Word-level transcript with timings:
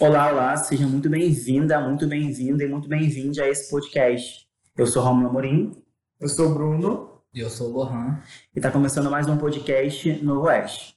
Olá, 0.00 0.32
olá, 0.32 0.56
seja 0.56 0.86
muito 0.86 1.08
bem-vinda, 1.08 1.80
muito 1.80 2.08
bem-vindo 2.08 2.60
e 2.60 2.68
muito 2.68 2.88
bem-vinde 2.88 3.40
a 3.40 3.48
esse 3.48 3.70
podcast. 3.70 4.48
Eu 4.76 4.86
sou 4.86 5.02
Romulo 5.02 5.28
Amorim. 5.28 5.80
Eu 6.18 6.28
sou 6.28 6.50
o 6.50 6.54
Bruno. 6.54 7.20
E 7.32 7.38
eu 7.38 7.48
sou 7.48 7.70
o 7.70 7.72
Lohan. 7.72 8.20
E 8.54 8.58
está 8.58 8.70
começando 8.70 9.08
mais 9.08 9.28
um 9.28 9.36
podcast 9.36 10.12
Novo 10.24 10.48
Oeste. 10.48 10.96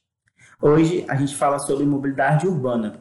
Hoje 0.60 1.04
a 1.08 1.14
gente 1.14 1.36
fala 1.36 1.60
sobre 1.60 1.86
mobilidade 1.86 2.48
urbana. 2.48 3.00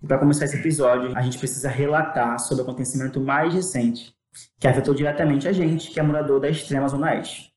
E 0.00 0.06
para 0.06 0.18
começar 0.18 0.44
esse 0.44 0.56
episódio, 0.56 1.16
a 1.16 1.22
gente 1.22 1.38
precisa 1.38 1.68
relatar 1.68 2.38
sobre 2.38 2.62
o 2.62 2.64
acontecimento 2.64 3.20
mais 3.20 3.52
recente, 3.52 4.14
que 4.60 4.68
afetou 4.68 4.94
diretamente 4.94 5.48
a 5.48 5.52
gente, 5.52 5.90
que 5.90 5.98
é 5.98 6.02
morador 6.02 6.38
da 6.38 6.48
extrema 6.48 6.86
zona 6.86 7.08
oeste. 7.08 7.51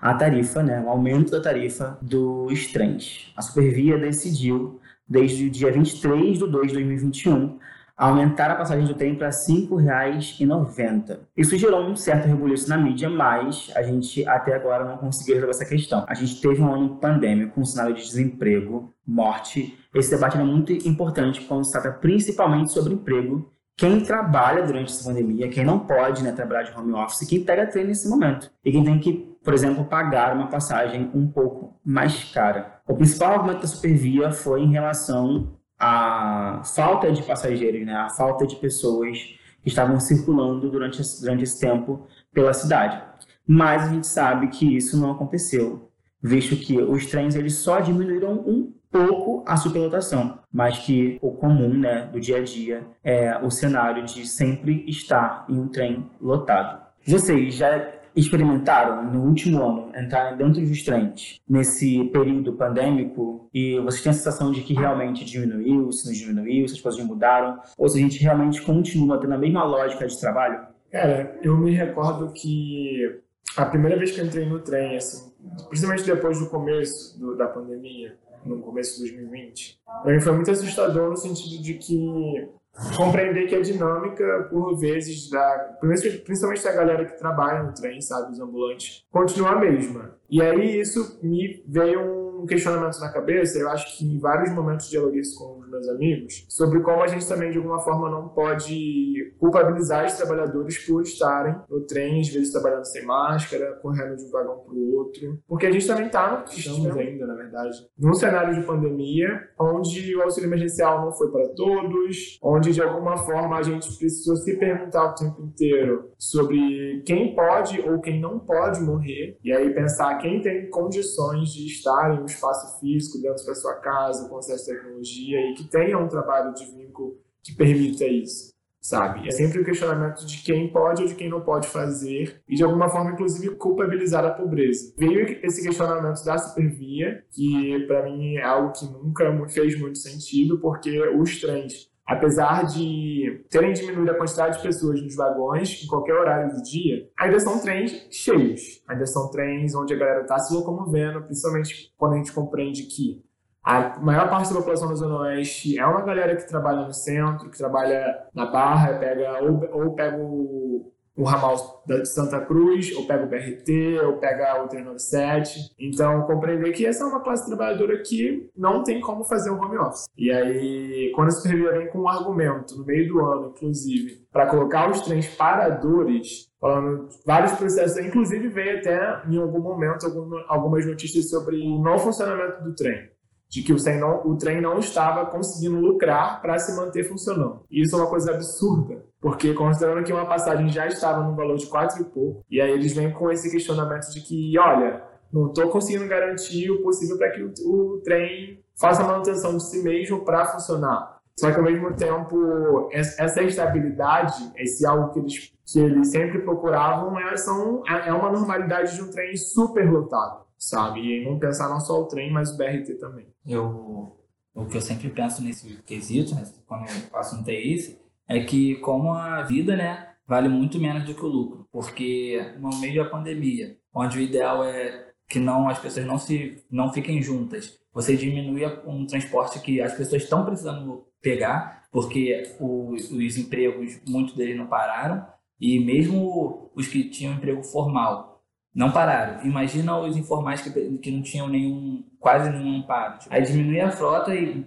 A 0.00 0.14
tarifa, 0.14 0.62
né, 0.62 0.80
o 0.80 0.88
aumento 0.88 1.32
da 1.32 1.40
tarifa 1.40 1.98
dos 2.00 2.66
trens. 2.68 3.32
A 3.36 3.42
Supervia 3.42 3.98
decidiu 3.98 4.80
desde 5.08 5.46
o 5.46 5.50
dia 5.50 5.70
23 5.72 6.38
de 6.38 6.46
2 6.46 6.68
de 6.68 6.74
2021, 6.74 7.58
aumentar 7.96 8.50
a 8.50 8.56
passagem 8.56 8.86
do 8.86 8.94
trem 8.94 9.14
para 9.14 9.28
R$ 9.28 9.32
5,90. 9.32 11.18
Isso 11.36 11.56
gerou 11.56 11.80
um 11.80 11.94
certo 11.94 12.26
rebuliço 12.26 12.68
na 12.68 12.76
mídia, 12.76 13.08
mas 13.08 13.70
a 13.74 13.82
gente 13.82 14.26
até 14.26 14.54
agora 14.54 14.84
não 14.84 14.96
conseguiu 14.96 15.34
resolver 15.34 15.52
essa 15.52 15.64
questão. 15.64 16.04
A 16.08 16.14
gente 16.14 16.40
teve 16.40 16.60
um 16.60 16.72
ano 16.72 16.96
pandêmico 16.96 17.54
com 17.54 17.60
um 17.60 17.64
cenário 17.64 17.94
de 17.94 18.02
desemprego, 18.02 18.92
morte. 19.06 19.78
Esse 19.94 20.10
debate 20.10 20.36
é 20.36 20.42
muito 20.42 20.72
importante 20.72 21.42
quando 21.42 21.64
se 21.64 21.72
trata 21.72 21.92
principalmente 21.92 22.72
sobre 22.72 22.94
emprego. 22.94 23.50
Quem 23.76 24.00
trabalha 24.00 24.62
durante 24.62 24.92
essa 24.92 25.08
pandemia, 25.08 25.48
quem 25.48 25.64
não 25.64 25.80
pode 25.80 26.22
né, 26.22 26.30
trabalhar 26.30 26.62
de 26.62 26.78
home 26.78 26.92
office, 26.92 27.28
quem 27.28 27.44
pega 27.44 27.66
trem 27.66 27.84
nesse 27.84 28.08
momento. 28.08 28.50
E 28.64 28.70
quem 28.70 28.84
tem 28.84 29.00
que 29.00 29.33
por 29.44 29.52
exemplo, 29.52 29.84
pagar 29.84 30.34
uma 30.34 30.48
passagem 30.48 31.10
um 31.14 31.28
pouco 31.28 31.78
mais 31.84 32.24
cara. 32.32 32.80
O 32.88 32.94
principal 32.94 33.34
argumento 33.34 33.60
da 33.60 33.66
Supervia 33.66 34.32
foi 34.32 34.62
em 34.62 34.72
relação 34.72 35.52
à 35.78 36.62
falta 36.64 37.12
de 37.12 37.22
passageiros, 37.22 37.84
né? 37.84 37.94
a 37.94 38.08
falta 38.08 38.46
de 38.46 38.56
pessoas 38.56 39.18
que 39.62 39.68
estavam 39.68 40.00
circulando 40.00 40.70
durante 40.70 41.02
esse, 41.02 41.20
durante 41.20 41.44
esse 41.44 41.60
tempo 41.60 42.06
pela 42.32 42.54
cidade. 42.54 43.02
Mas 43.46 43.82
a 43.82 43.92
gente 43.92 44.06
sabe 44.06 44.48
que 44.48 44.76
isso 44.76 44.98
não 44.98 45.12
aconteceu, 45.12 45.90
visto 46.22 46.56
que 46.56 46.80
os 46.80 47.04
trens 47.06 47.34
eles 47.34 47.54
só 47.56 47.80
diminuíram 47.80 48.32
um 48.32 48.72
pouco 48.90 49.42
a 49.46 49.56
superlotação, 49.56 50.38
mas 50.50 50.78
que 50.78 51.18
o 51.20 51.32
comum 51.32 51.74
né, 51.74 52.08
do 52.12 52.18
dia 52.18 52.38
a 52.38 52.42
dia 52.42 52.86
é 53.02 53.36
o 53.42 53.50
cenário 53.50 54.04
de 54.04 54.26
sempre 54.26 54.84
estar 54.88 55.44
em 55.50 55.58
um 55.58 55.68
trem 55.68 56.08
lotado. 56.20 56.82
Vocês 57.06 57.54
já 57.54 57.92
experimentaram 58.16 59.10
no 59.10 59.24
último 59.24 59.62
ano 59.62 59.92
entrar 59.96 60.36
dentro 60.36 60.60
dos 60.60 60.82
trens 60.82 61.40
nesse 61.48 62.04
período 62.04 62.52
pandêmico 62.52 63.48
e 63.52 63.78
vocês 63.80 64.02
têm 64.02 64.10
a 64.10 64.14
sensação 64.14 64.50
de 64.50 64.62
que 64.62 64.74
realmente 64.74 65.24
diminuiu, 65.24 65.90
se 65.92 66.06
não 66.06 66.12
diminuiu, 66.12 66.68
se 66.68 66.74
as 66.74 66.80
coisas 66.80 67.04
mudaram, 67.04 67.60
ou 67.76 67.88
se 67.88 67.98
a 67.98 68.00
gente 68.00 68.22
realmente 68.22 68.62
continua 68.62 69.20
tendo 69.20 69.34
a 69.34 69.38
mesma 69.38 69.64
lógica 69.64 70.06
de 70.06 70.18
trabalho? 70.18 70.66
Cara, 70.90 71.38
eu 71.42 71.56
me 71.56 71.72
recordo 71.72 72.32
que 72.32 73.20
a 73.56 73.66
primeira 73.66 73.96
vez 73.96 74.12
que 74.12 74.20
entrei 74.20 74.46
no 74.46 74.60
trem, 74.60 74.96
assim, 74.96 75.32
principalmente 75.68 76.04
depois 76.04 76.38
do 76.38 76.46
começo 76.46 77.18
do, 77.18 77.36
da 77.36 77.46
pandemia, 77.46 78.16
no 78.44 78.58
começo 78.58 79.02
de 79.02 79.12
2020, 79.12 79.80
para 80.02 80.12
mim 80.12 80.20
foi 80.20 80.32
muito 80.32 80.50
assustador 80.50 81.10
no 81.10 81.16
sentido 81.16 81.62
de 81.62 81.74
que 81.74 82.48
compreender 82.96 83.46
que 83.46 83.54
a 83.54 83.60
dinâmica, 83.60 84.48
por 84.50 84.78
vezes, 84.78 85.30
da, 85.30 85.76
principalmente 86.24 86.64
da 86.64 86.72
galera 86.72 87.04
que 87.04 87.18
trabalha 87.18 87.62
no 87.62 87.72
trem, 87.72 88.00
sabe, 88.00 88.32
os 88.32 88.40
ambulantes, 88.40 89.04
continua 89.10 89.50
a 89.50 89.60
mesma. 89.60 90.16
E 90.28 90.42
aí 90.42 90.80
isso 90.80 91.18
me 91.22 91.62
veio 91.66 92.00
um 92.00 92.23
questionamento 92.46 92.98
na 93.00 93.12
cabeça, 93.12 93.58
eu 93.58 93.68
acho 93.68 93.96
que 93.96 94.04
em 94.04 94.18
vários 94.18 94.52
momentos 94.54 94.88
dialoguei 94.88 95.20
isso 95.20 95.38
com 95.38 95.60
os 95.60 95.70
meus 95.70 95.88
amigos, 95.88 96.46
sobre 96.48 96.80
como 96.80 97.02
a 97.02 97.06
gente 97.06 97.26
também, 97.26 97.50
de 97.50 97.58
alguma 97.58 97.80
forma, 97.80 98.10
não 98.10 98.28
pode 98.28 99.32
culpabilizar 99.38 100.06
os 100.06 100.14
trabalhadores 100.14 100.78
por 100.86 101.02
estarem 101.02 101.56
no 101.68 101.80
trem, 101.86 102.20
às 102.20 102.28
vezes 102.28 102.52
trabalhando 102.52 102.84
sem 102.84 103.04
máscara, 103.04 103.78
correndo 103.82 104.16
de 104.16 104.24
um 104.24 104.30
vagão 104.30 104.58
para 104.58 104.74
o 104.74 104.94
outro. 104.96 105.38
Porque 105.46 105.66
a 105.66 105.72
gente 105.72 105.86
também 105.86 106.06
está, 106.06 106.44
estamos 106.50 106.96
ainda, 106.96 107.26
na 107.26 107.34
verdade, 107.34 107.76
num 107.98 108.14
cenário 108.14 108.54
de 108.54 108.66
pandemia, 108.66 109.28
onde 109.58 110.16
o 110.16 110.22
auxílio 110.22 110.48
emergencial 110.48 111.04
não 111.04 111.12
foi 111.12 111.30
para 111.30 111.48
todos, 111.48 112.38
onde, 112.42 112.72
de 112.72 112.82
alguma 112.82 113.16
forma, 113.16 113.56
a 113.56 113.62
gente 113.62 113.96
precisou 113.98 114.36
se 114.36 114.56
perguntar 114.58 115.10
o 115.10 115.14
tempo 115.14 115.42
inteiro 115.42 116.10
sobre 116.18 117.02
quem 117.06 117.34
pode 117.34 117.80
ou 117.80 118.00
quem 118.00 118.20
não 118.20 118.38
pode 118.38 118.80
morrer, 118.80 119.38
e 119.42 119.52
aí 119.52 119.72
pensar 119.74 120.18
quem 120.18 120.40
tem 120.40 120.68
condições 120.70 121.50
de 121.50 121.66
estar 121.66 122.14
em 122.14 122.22
um 122.22 122.28
espaço 122.34 122.80
físico 122.80 123.18
dentro 123.18 123.44
da 123.46 123.54
sua 123.54 123.74
casa, 123.74 124.28
com 124.28 124.38
acesso 124.38 124.70
à 124.70 124.74
tecnologia 124.74 125.40
e 125.50 125.54
que 125.54 125.64
tenha 125.64 125.98
um 125.98 126.08
trabalho 126.08 126.52
de 126.54 126.64
vínculo 126.66 127.18
que 127.42 127.54
permita 127.54 128.04
isso, 128.06 128.52
sabe? 128.80 129.26
É 129.28 129.30
sempre 129.30 129.60
o 129.60 129.64
questionamento 129.64 130.24
de 130.26 130.42
quem 130.42 130.72
pode 130.72 131.02
ou 131.02 131.08
de 131.08 131.14
quem 131.14 131.28
não 131.28 131.40
pode 131.40 131.68
fazer 131.68 132.42
e 132.48 132.56
de 132.56 132.64
alguma 132.64 132.88
forma, 132.88 133.12
inclusive, 133.12 133.54
culpabilizar 133.56 134.24
a 134.24 134.30
pobreza. 134.30 134.94
Veio 134.98 135.38
esse 135.42 135.62
questionamento 135.62 136.24
da 136.24 136.38
supervia, 136.38 137.24
que 137.30 137.84
para 137.86 138.04
mim 138.04 138.36
é 138.36 138.42
algo 138.42 138.72
que 138.72 138.84
nunca 138.86 139.24
fez 139.48 139.78
muito 139.78 139.98
sentido, 139.98 140.58
porque 140.58 140.98
os 141.10 141.40
trens 141.40 141.93
apesar 142.06 142.66
de 142.66 143.44
terem 143.50 143.72
diminuído 143.72 144.10
a 144.10 144.16
quantidade 144.16 144.58
de 144.58 144.62
pessoas 144.62 145.02
nos 145.02 145.16
vagões 145.16 145.82
em 145.82 145.86
qualquer 145.86 146.14
horário 146.14 146.54
do 146.54 146.62
dia, 146.62 147.08
ainda 147.18 147.40
são 147.40 147.60
trens 147.60 148.06
cheios. 148.10 148.82
Ainda 148.88 149.06
são 149.06 149.30
trens 149.30 149.74
onde 149.74 149.94
a 149.94 149.98
galera 149.98 150.22
está 150.22 150.38
se 150.38 150.52
locomovendo, 150.54 151.22
principalmente 151.22 151.92
quando 151.96 152.14
a 152.14 152.16
gente 152.16 152.32
compreende 152.32 152.82
que 152.84 153.24
a 153.64 153.98
maior 153.98 154.28
parte 154.28 154.50
da 154.50 154.58
população 154.58 154.88
da 154.88 154.94
Zona 154.94 155.20
Oeste 155.20 155.78
é 155.78 155.86
uma 155.86 156.02
galera 156.02 156.36
que 156.36 156.46
trabalha 156.46 156.86
no 156.86 156.92
centro, 156.92 157.48
que 157.48 157.56
trabalha 157.56 158.28
na 158.34 158.44
Barra, 158.44 158.98
pega 158.98 159.42
ou, 159.42 159.84
ou 159.84 159.94
pega 159.94 160.18
o 160.18 160.92
o 161.16 161.24
ramal 161.24 161.82
de 161.86 162.04
Santa 162.06 162.40
Cruz, 162.40 162.94
ou 162.96 163.06
pega 163.06 163.24
o 163.24 163.28
BRT, 163.28 164.00
ou 164.04 164.14
pega 164.14 164.62
o 164.62 164.68
397. 164.68 165.74
Então, 165.78 166.22
compreender 166.22 166.72
que 166.72 166.86
essa 166.86 167.04
é 167.04 167.06
uma 167.06 167.20
classe 167.20 167.46
trabalhadora 167.46 168.02
que 168.02 168.50
não 168.56 168.82
tem 168.82 169.00
como 169.00 169.24
fazer 169.24 169.50
um 169.50 169.60
home 169.60 169.78
office. 169.78 170.06
E 170.16 170.30
aí, 170.30 171.12
quando 171.14 171.28
a 171.28 171.30
Supervia 171.30 171.72
vem 171.72 171.88
com 171.88 172.00
um 172.00 172.08
argumento, 172.08 172.76
no 172.76 172.84
meio 172.84 173.08
do 173.08 173.24
ano, 173.24 173.52
inclusive, 173.54 174.26
para 174.32 174.46
colocar 174.46 174.90
os 174.90 175.00
trens 175.02 175.28
paradores, 175.36 176.48
falando 176.60 177.08
vários 177.24 177.52
processos, 177.52 177.98
inclusive 177.98 178.48
veio 178.48 178.78
até, 178.78 179.22
em 179.28 179.36
algum 179.36 179.60
momento, 179.60 180.06
algumas 180.48 180.84
notícias 180.86 181.30
sobre 181.30 181.56
o 181.56 181.80
não 181.82 181.98
funcionamento 181.98 182.64
do 182.64 182.74
trem 182.74 183.13
de 183.50 183.62
que 183.62 183.72
o 183.72 183.76
trem 183.76 184.00
não, 184.00 184.26
o 184.26 184.36
trem 184.36 184.60
não 184.60 184.78
estava 184.78 185.26
conseguindo 185.26 185.80
lucrar 185.80 186.40
para 186.40 186.58
se 186.58 186.74
manter 186.76 187.04
funcionando. 187.04 187.60
Isso 187.70 187.94
é 187.94 187.98
uma 187.98 188.08
coisa 188.08 188.32
absurda, 188.32 189.04
porque 189.20 189.54
considerando 189.54 190.04
que 190.04 190.12
uma 190.12 190.26
passagem 190.26 190.68
já 190.68 190.86
estava 190.86 191.22
no 191.22 191.36
valor 191.36 191.56
de 191.56 191.66
quatro 191.66 192.02
e 192.02 192.04
pouco, 192.04 192.44
e 192.50 192.60
aí 192.60 192.70
eles 192.70 192.94
vêm 192.94 193.12
com 193.12 193.30
esse 193.30 193.50
questionamento 193.50 194.10
de 194.10 194.20
que, 194.22 194.58
olha, 194.58 195.02
não 195.32 195.48
estou 195.48 195.68
conseguindo 195.68 196.06
garantir 196.06 196.70
o 196.70 196.82
possível 196.82 197.18
para 197.18 197.30
que 197.30 197.42
o, 197.42 197.52
o, 197.66 198.00
trem 198.02 198.60
faça 198.80 199.02
a 199.02 199.06
manutenção 199.06 199.56
de 199.56 199.62
si 199.64 199.82
mesmo 199.82 200.24
para 200.24 200.46
funcionar. 200.46 201.18
Só 201.38 201.50
que 201.50 201.56
ao 201.56 201.64
mesmo 201.64 201.92
tempo, 201.94 202.88
essa 202.92 203.42
estabilidade, 203.42 204.52
esse 204.56 204.86
algo 204.86 205.12
que 205.12 205.18
eles, 205.18 205.52
que 205.66 205.80
eles 205.80 206.10
sempre 206.10 206.40
procuravam, 206.40 207.18
é, 207.18 207.36
são, 207.36 207.82
é 207.86 208.12
uma 208.12 208.30
normalidade 208.30 208.94
de 208.94 209.02
um 209.02 209.10
trem 209.10 209.36
super 209.36 209.90
lotado 209.90 210.43
sabe? 210.58 211.00
E 211.00 211.24
não 211.24 211.38
pensar 211.38 211.68
não 211.68 211.80
só 211.80 212.00
o 212.00 212.06
trem, 212.06 212.32
mas 212.32 212.50
o 212.50 212.56
BRT 212.56 212.94
também. 212.98 213.26
Eu, 213.46 214.16
o 214.54 214.66
que 214.66 214.76
eu 214.76 214.80
sempre 214.80 215.10
penso 215.10 215.42
nesse 215.42 215.82
quesito, 215.82 216.34
né, 216.34 216.44
quando 216.66 216.86
o 217.12 217.16
assunto 217.16 217.48
é 217.48 217.54
esse, 217.54 217.98
é 218.28 218.42
que 218.42 218.76
como 218.76 219.12
a 219.12 219.42
vida, 219.42 219.76
né, 219.76 220.14
vale 220.26 220.48
muito 220.48 220.78
menos 220.78 221.04
do 221.04 221.14
que 221.14 221.24
o 221.24 221.28
lucro, 221.28 221.68
porque 221.70 222.54
no 222.58 222.74
meio 222.78 223.02
da 223.02 223.10
pandemia, 223.10 223.76
onde 223.92 224.18
o 224.18 224.22
ideal 224.22 224.64
é 224.64 225.12
que 225.28 225.38
não 225.38 225.68
as 225.68 225.78
pessoas 225.78 226.06
não 226.06 226.18
se 226.18 226.62
não 226.70 226.92
fiquem 226.92 227.22
juntas, 227.22 227.78
você 227.92 228.16
diminui 228.16 228.64
um 228.86 229.06
transporte 229.06 229.60
que 229.60 229.80
as 229.80 229.94
pessoas 229.94 230.22
estão 230.22 230.44
precisando 230.44 231.06
pegar, 231.22 231.84
porque 231.90 232.42
os, 232.60 233.10
os 233.10 233.38
empregos 233.38 234.00
muitos 234.08 234.34
deles 234.34 234.56
não 234.56 234.66
pararam 234.66 235.24
e 235.60 235.78
mesmo 235.78 236.70
os 236.74 236.88
que 236.88 237.08
tinham 237.08 237.34
emprego 237.34 237.62
formal 237.62 238.33
não 238.74 238.90
pararam. 238.90 239.44
Imagina 239.44 239.98
os 239.98 240.16
informais 240.16 240.60
que, 240.60 240.98
que 240.98 241.10
não 241.10 241.22
tinham 241.22 241.48
nenhum, 241.48 242.04
quase 242.18 242.50
nenhum 242.50 242.78
amparo. 242.80 243.18
Tipo, 243.18 243.34
aí 243.34 243.42
diminui 243.42 243.80
a 243.80 243.90
frota 243.90 244.34
e, 244.34 244.66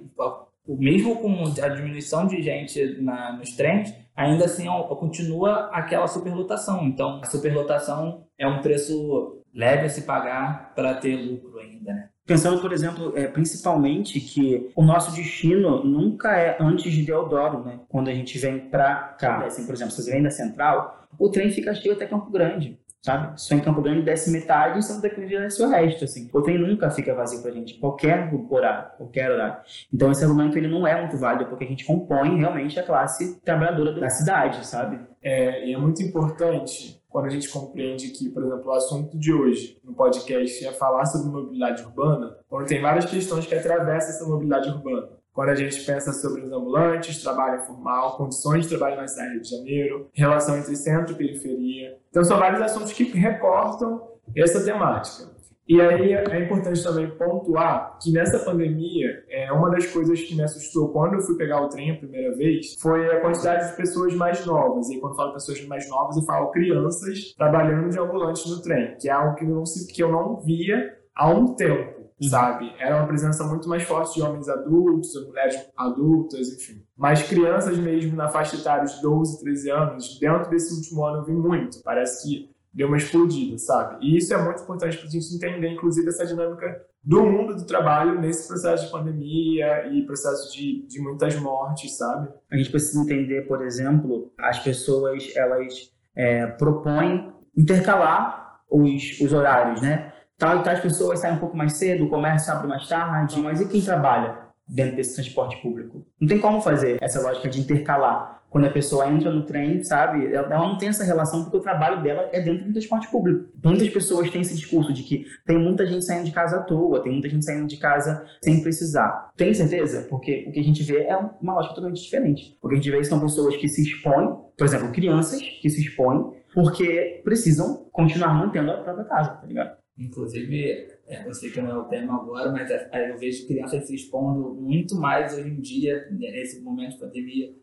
mesmo 0.67 1.17
com 1.17 1.43
a 1.43 1.67
diminuição 1.67 2.25
de 2.25 2.41
gente 2.41 3.01
na, 3.01 3.33
nos 3.33 3.55
trens, 3.55 3.93
ainda 4.15 4.45
assim 4.45 4.67
continua 4.97 5.69
aquela 5.73 6.07
superlotação. 6.07 6.85
Então, 6.85 7.19
a 7.21 7.25
superlotação 7.25 8.25
é 8.37 8.47
um 8.47 8.61
preço 8.61 9.43
leve 9.53 9.85
a 9.85 9.89
se 9.89 10.03
pagar 10.03 10.73
para 10.73 10.93
ter 10.95 11.15
lucro 11.15 11.59
ainda, 11.59 11.93
né? 11.93 12.09
Pensando, 12.25 12.59
por 12.59 12.73
exemplo, 12.73 13.17
é, 13.17 13.25
principalmente 13.25 14.19
que 14.19 14.69
o 14.75 14.83
nosso 14.83 15.15
destino 15.15 15.81
nunca 15.83 16.37
é 16.37 16.57
antes 16.59 16.91
de 16.91 17.03
Deodoro, 17.03 17.63
né? 17.63 17.79
Quando 17.87 18.09
a 18.09 18.13
gente 18.13 18.37
vem 18.37 18.59
para 18.59 19.15
cá. 19.17 19.45
Assim, 19.45 19.65
por 19.65 19.73
exemplo, 19.73 19.93
se 19.93 20.03
você 20.03 20.11
vem 20.11 20.21
da 20.21 20.29
Central, 20.29 21.07
o 21.17 21.29
trem 21.29 21.49
fica 21.49 21.73
cheio 21.73 21.95
até 21.95 22.05
Campo 22.05 22.29
Grande 22.29 22.77
sabe? 23.01 23.39
Só 23.39 23.55
em 23.55 23.59
Campo 23.59 23.81
Grande 23.81 24.01
desce 24.01 24.31
metade 24.31 24.83
Santa 24.83 25.09
Cruz 25.09 25.29
desce 25.29 25.61
o 25.63 25.69
resto, 25.69 26.05
assim. 26.05 26.29
O 26.33 26.41
trem 26.41 26.57
nunca 26.57 26.89
fica 26.89 27.13
vazio 27.13 27.41
pra 27.41 27.51
gente, 27.51 27.75
qualquer 27.75 28.31
horário, 28.49 28.91
qualquer 28.97 29.31
horário. 29.31 29.57
Então 29.93 30.11
esse 30.11 30.23
argumento 30.23 30.57
ele 30.57 30.67
não 30.67 30.85
é 30.85 30.99
muito 30.99 31.17
válido, 31.17 31.49
porque 31.49 31.63
a 31.63 31.67
gente 31.67 31.85
compõe 31.85 32.37
realmente 32.37 32.79
a 32.79 32.83
classe 32.83 33.39
trabalhadora 33.41 33.93
da 33.99 34.09
cidade, 34.09 34.65
sabe? 34.65 34.99
É, 35.21 35.67
e 35.67 35.73
é 35.73 35.77
muito 35.77 36.01
importante 36.01 37.01
quando 37.09 37.25
a 37.25 37.29
gente 37.29 37.49
compreende 37.49 38.09
que, 38.09 38.29
por 38.29 38.43
exemplo, 38.43 38.67
o 38.67 38.73
assunto 38.73 39.17
de 39.17 39.33
hoje 39.33 39.79
no 39.83 39.93
podcast 39.93 40.65
é 40.65 40.71
falar 40.71 41.05
sobre 41.05 41.31
mobilidade 41.31 41.83
urbana, 41.83 42.37
quando 42.47 42.67
tem 42.67 42.81
várias 42.81 43.05
questões 43.05 43.45
que 43.45 43.55
atravessam 43.55 44.09
essa 44.09 44.25
mobilidade 44.27 44.69
urbana. 44.69 45.16
Quando 45.37 45.49
a 45.49 45.55
gente 45.55 45.85
pensa 45.85 46.11
sobre 46.13 46.41
os 46.41 46.51
ambulantes, 46.51 47.21
trabalho 47.21 47.61
informal, 47.61 48.17
condições 48.17 48.63
de 48.63 48.69
trabalho 48.69 48.95
na 48.95 49.07
cidade 49.07 49.39
de 49.39 49.47
Janeiro, 49.47 50.09
relação 50.11 50.57
entre 50.57 50.75
centro 50.75 51.13
e 51.13 51.15
periferia. 51.15 51.95
Então, 52.09 52.23
são 52.23 52.39
vários 52.39 52.59
assuntos 52.59 52.91
que 52.91 53.03
recortam 53.03 54.01
essa 54.35 54.65
temática. 54.65 55.29
E 55.67 55.79
aí 55.79 56.13
é 56.13 56.43
importante 56.43 56.81
também 56.81 57.11
pontuar 57.11 57.99
que 58.01 58.11
nessa 58.11 58.39
pandemia, 58.39 59.25
é, 59.29 59.51
uma 59.51 59.69
das 59.69 59.85
coisas 59.85 60.19
que 60.23 60.33
me 60.33 60.41
assustou 60.41 60.89
quando 60.89 61.13
eu 61.13 61.21
fui 61.21 61.37
pegar 61.37 61.61
o 61.61 61.69
trem 61.69 61.91
a 61.91 61.97
primeira 61.97 62.35
vez 62.35 62.73
foi 62.81 63.05
a 63.05 63.21
quantidade 63.21 63.69
de 63.69 63.77
pessoas 63.77 64.15
mais 64.15 64.43
novas. 64.43 64.89
E 64.89 64.99
quando 64.99 65.11
eu 65.11 65.17
falo 65.17 65.33
pessoas 65.33 65.63
mais 65.67 65.87
novas, 65.87 66.17
eu 66.17 66.23
falo 66.23 66.49
crianças 66.49 67.35
trabalhando 67.37 67.91
de 67.91 67.99
ambulante 67.99 68.49
no 68.49 68.59
trem, 68.59 68.95
que 68.99 69.07
é 69.07 69.11
algo 69.11 69.35
que 69.35 69.45
eu 69.45 69.49
não, 69.49 69.63
que 69.63 70.01
eu 70.01 70.11
não 70.11 70.37
via 70.37 70.97
há 71.15 71.29
um 71.29 71.53
tempo. 71.53 71.96
Uhum. 72.21 72.29
sabe? 72.29 72.73
Era 72.79 72.97
uma 72.97 73.07
presença 73.07 73.43
muito 73.43 73.69
mais 73.69 73.83
forte 73.83 74.15
de 74.15 74.21
homens 74.23 74.49
adultos, 74.49 75.13
mulheres 75.27 75.69
adultas, 75.77 76.49
enfim. 76.49 76.83
Mas 76.95 77.21
crianças 77.23 77.77
mesmo 77.77 78.15
na 78.15 78.27
faixa 78.27 78.55
etária 78.55 78.85
de 78.85 79.01
12, 79.01 79.39
13 79.39 79.69
anos, 79.69 80.19
dentro 80.19 80.49
desse 80.49 80.73
último 80.73 81.05
ano 81.05 81.19
eu 81.19 81.25
vi 81.25 81.33
muito. 81.33 81.81
Parece 81.83 82.27
que 82.27 82.49
deu 82.73 82.87
uma 82.87 82.97
explodida, 82.97 83.57
sabe? 83.57 84.05
E 84.05 84.17
isso 84.17 84.33
é 84.33 84.43
muito 84.43 84.61
importante 84.61 84.97
para 84.97 85.07
a 85.07 85.09
gente 85.09 85.35
entender, 85.35 85.69
inclusive, 85.69 86.07
essa 86.09 86.25
dinâmica 86.25 86.85
do 87.03 87.23
mundo 87.23 87.55
do 87.55 87.65
trabalho 87.65 88.19
nesse 88.19 88.47
processo 88.47 88.85
de 88.85 88.91
pandemia 88.91 89.87
e 89.87 90.05
processo 90.05 90.53
de, 90.53 90.85
de 90.87 90.99
muitas 90.99 91.35
mortes, 91.35 91.97
sabe? 91.97 92.29
A 92.51 92.57
gente 92.57 92.69
precisa 92.69 93.01
entender, 93.01 93.47
por 93.47 93.63
exemplo, 93.63 94.31
as 94.37 94.59
pessoas, 94.59 95.31
elas 95.35 95.91
é, 96.15 96.45
propõem 96.47 97.31
intercalar 97.55 98.59
os, 98.69 99.19
os 99.21 99.31
horários, 99.33 99.81
né? 99.81 100.13
Tal 100.37 100.59
e 100.59 100.63
tais 100.63 100.79
pessoas 100.79 101.19
saem 101.19 101.35
um 101.35 101.39
pouco 101.39 101.57
mais 101.57 101.73
cedo, 101.73 102.05
o 102.05 102.09
comércio 102.09 102.53
abre 102.53 102.67
mais 102.67 102.87
tarde, 102.87 103.39
mas 103.39 103.59
e 103.59 103.67
quem 103.67 103.81
trabalha 103.81 104.37
dentro 104.67 104.95
desse 104.95 105.15
transporte 105.15 105.57
público? 105.61 106.05
Não 106.19 106.27
tem 106.27 106.39
como 106.39 106.61
fazer 106.61 106.97
essa 107.01 107.21
lógica 107.21 107.49
de 107.49 107.59
intercalar. 107.59 108.37
Quando 108.49 108.65
a 108.65 108.69
pessoa 108.69 109.09
entra 109.09 109.31
no 109.31 109.45
trem, 109.45 109.83
sabe, 109.83 110.33
ela 110.33 110.47
não 110.47 110.77
tem 110.77 110.89
essa 110.89 111.03
relação 111.03 111.43
porque 111.43 111.57
o 111.57 111.61
trabalho 111.61 112.01
dela 112.01 112.29
é 112.31 112.39
dentro 112.39 112.65
do 112.65 112.71
transporte 112.71 113.09
público. 113.09 113.49
Muitas 113.63 113.89
pessoas 113.89 114.29
têm 114.29 114.41
esse 114.41 114.55
discurso 114.55 114.93
de 114.93 115.03
que 115.03 115.25
tem 115.45 115.57
muita 115.57 115.85
gente 115.85 116.05
saindo 116.05 116.25
de 116.25 116.31
casa 116.31 116.57
à 116.57 116.61
toa, 116.61 117.01
tem 117.01 117.11
muita 117.11 117.27
gente 117.27 117.43
saindo 117.43 117.67
de 117.67 117.77
casa 117.77 118.25
sem 118.41 118.61
precisar. 118.61 119.31
Tem 119.35 119.53
certeza? 119.53 120.07
Porque 120.09 120.45
o 120.47 120.51
que 120.51 120.59
a 120.59 120.63
gente 120.63 120.81
vê 120.83 120.99
é 120.99 121.17
uma 121.41 121.55
lógica 121.55 121.73
totalmente 121.73 122.01
diferente. 122.01 122.57
O 122.61 122.69
que 122.69 122.75
a 122.75 122.77
gente 122.77 122.91
vê 122.91 123.03
são 123.03 123.19
pessoas 123.19 123.57
que 123.57 123.67
se 123.67 123.81
expõem, 123.81 124.37
por 124.57 124.65
exemplo, 124.65 124.91
crianças 124.91 125.41
que 125.41 125.69
se 125.69 125.81
expõem 125.81 126.37
porque 126.53 127.21
precisam 127.23 127.85
continuar 127.91 128.33
mantendo 128.33 128.71
a 128.71 128.77
própria 128.77 129.05
casa, 129.05 129.31
tá 129.31 129.45
ligado? 129.45 129.76
Inclusive, 129.97 130.89
é, 131.07 131.27
eu 131.27 131.33
sei 131.33 131.49
que 131.49 131.59
não 131.59 131.71
é 131.71 131.77
o 131.77 131.85
tema 131.85 132.15
agora, 132.15 132.51
mas 132.51 132.69
é, 132.69 132.89
é, 132.91 133.11
eu 133.11 133.17
vejo 133.17 133.47
crianças 133.47 133.87
se 133.87 133.95
expondo 133.95 134.53
muito 134.53 134.95
mais 134.95 135.33
hoje 135.33 135.49
em 135.49 135.59
dia, 135.59 136.07
nesse 136.11 136.61
momento 136.61 136.93
de 136.93 136.99
pandemia, 136.99 137.55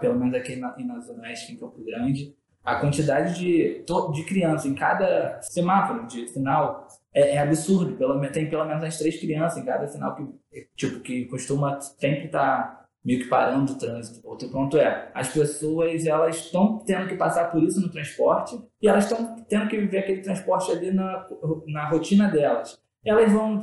pelo 0.00 0.18
menos 0.18 0.34
aqui 0.34 0.56
na, 0.56 0.76
na 0.78 1.00
Zona 1.00 1.22
Oeste, 1.22 1.52
em 1.52 1.56
Campo 1.56 1.84
Grande. 1.84 2.34
A 2.64 2.80
quantidade 2.80 3.38
de, 3.38 3.84
de 4.12 4.24
crianças 4.24 4.66
em 4.66 4.74
cada 4.74 5.40
semáforo 5.40 6.06
de 6.08 6.26
sinal 6.28 6.88
é, 7.14 7.36
é 7.36 7.38
absurdo. 7.38 7.96
Pelo, 7.96 8.20
tem 8.32 8.50
pelo 8.50 8.64
menos 8.64 8.82
as 8.82 8.98
três 8.98 9.20
crianças 9.20 9.62
em 9.62 9.64
cada 9.64 9.86
sinal 9.86 10.16
que, 10.16 10.68
tipo, 10.74 11.00
que 11.00 11.26
costuma 11.26 11.80
sempre 11.80 12.26
estar 12.26 12.62
tá 12.64 12.85
meio 13.06 13.20
que 13.20 13.28
parando 13.28 13.72
o 13.72 13.78
trânsito. 13.78 14.26
Outro 14.26 14.48
ponto 14.50 14.76
é, 14.76 15.08
as 15.14 15.28
pessoas 15.28 16.04
elas 16.04 16.36
estão 16.36 16.78
tendo 16.84 17.06
que 17.06 17.14
passar 17.14 17.52
por 17.52 17.62
isso 17.62 17.80
no 17.80 17.88
transporte 17.88 18.60
e 18.82 18.88
elas 18.88 19.04
estão 19.04 19.36
tendo 19.48 19.68
que 19.68 19.78
viver 19.78 19.98
aquele 19.98 20.22
transporte 20.22 20.72
ali 20.72 20.90
na, 20.90 21.24
na 21.68 21.88
rotina 21.88 22.28
delas. 22.28 22.76
Elas 23.04 23.32
vão 23.32 23.60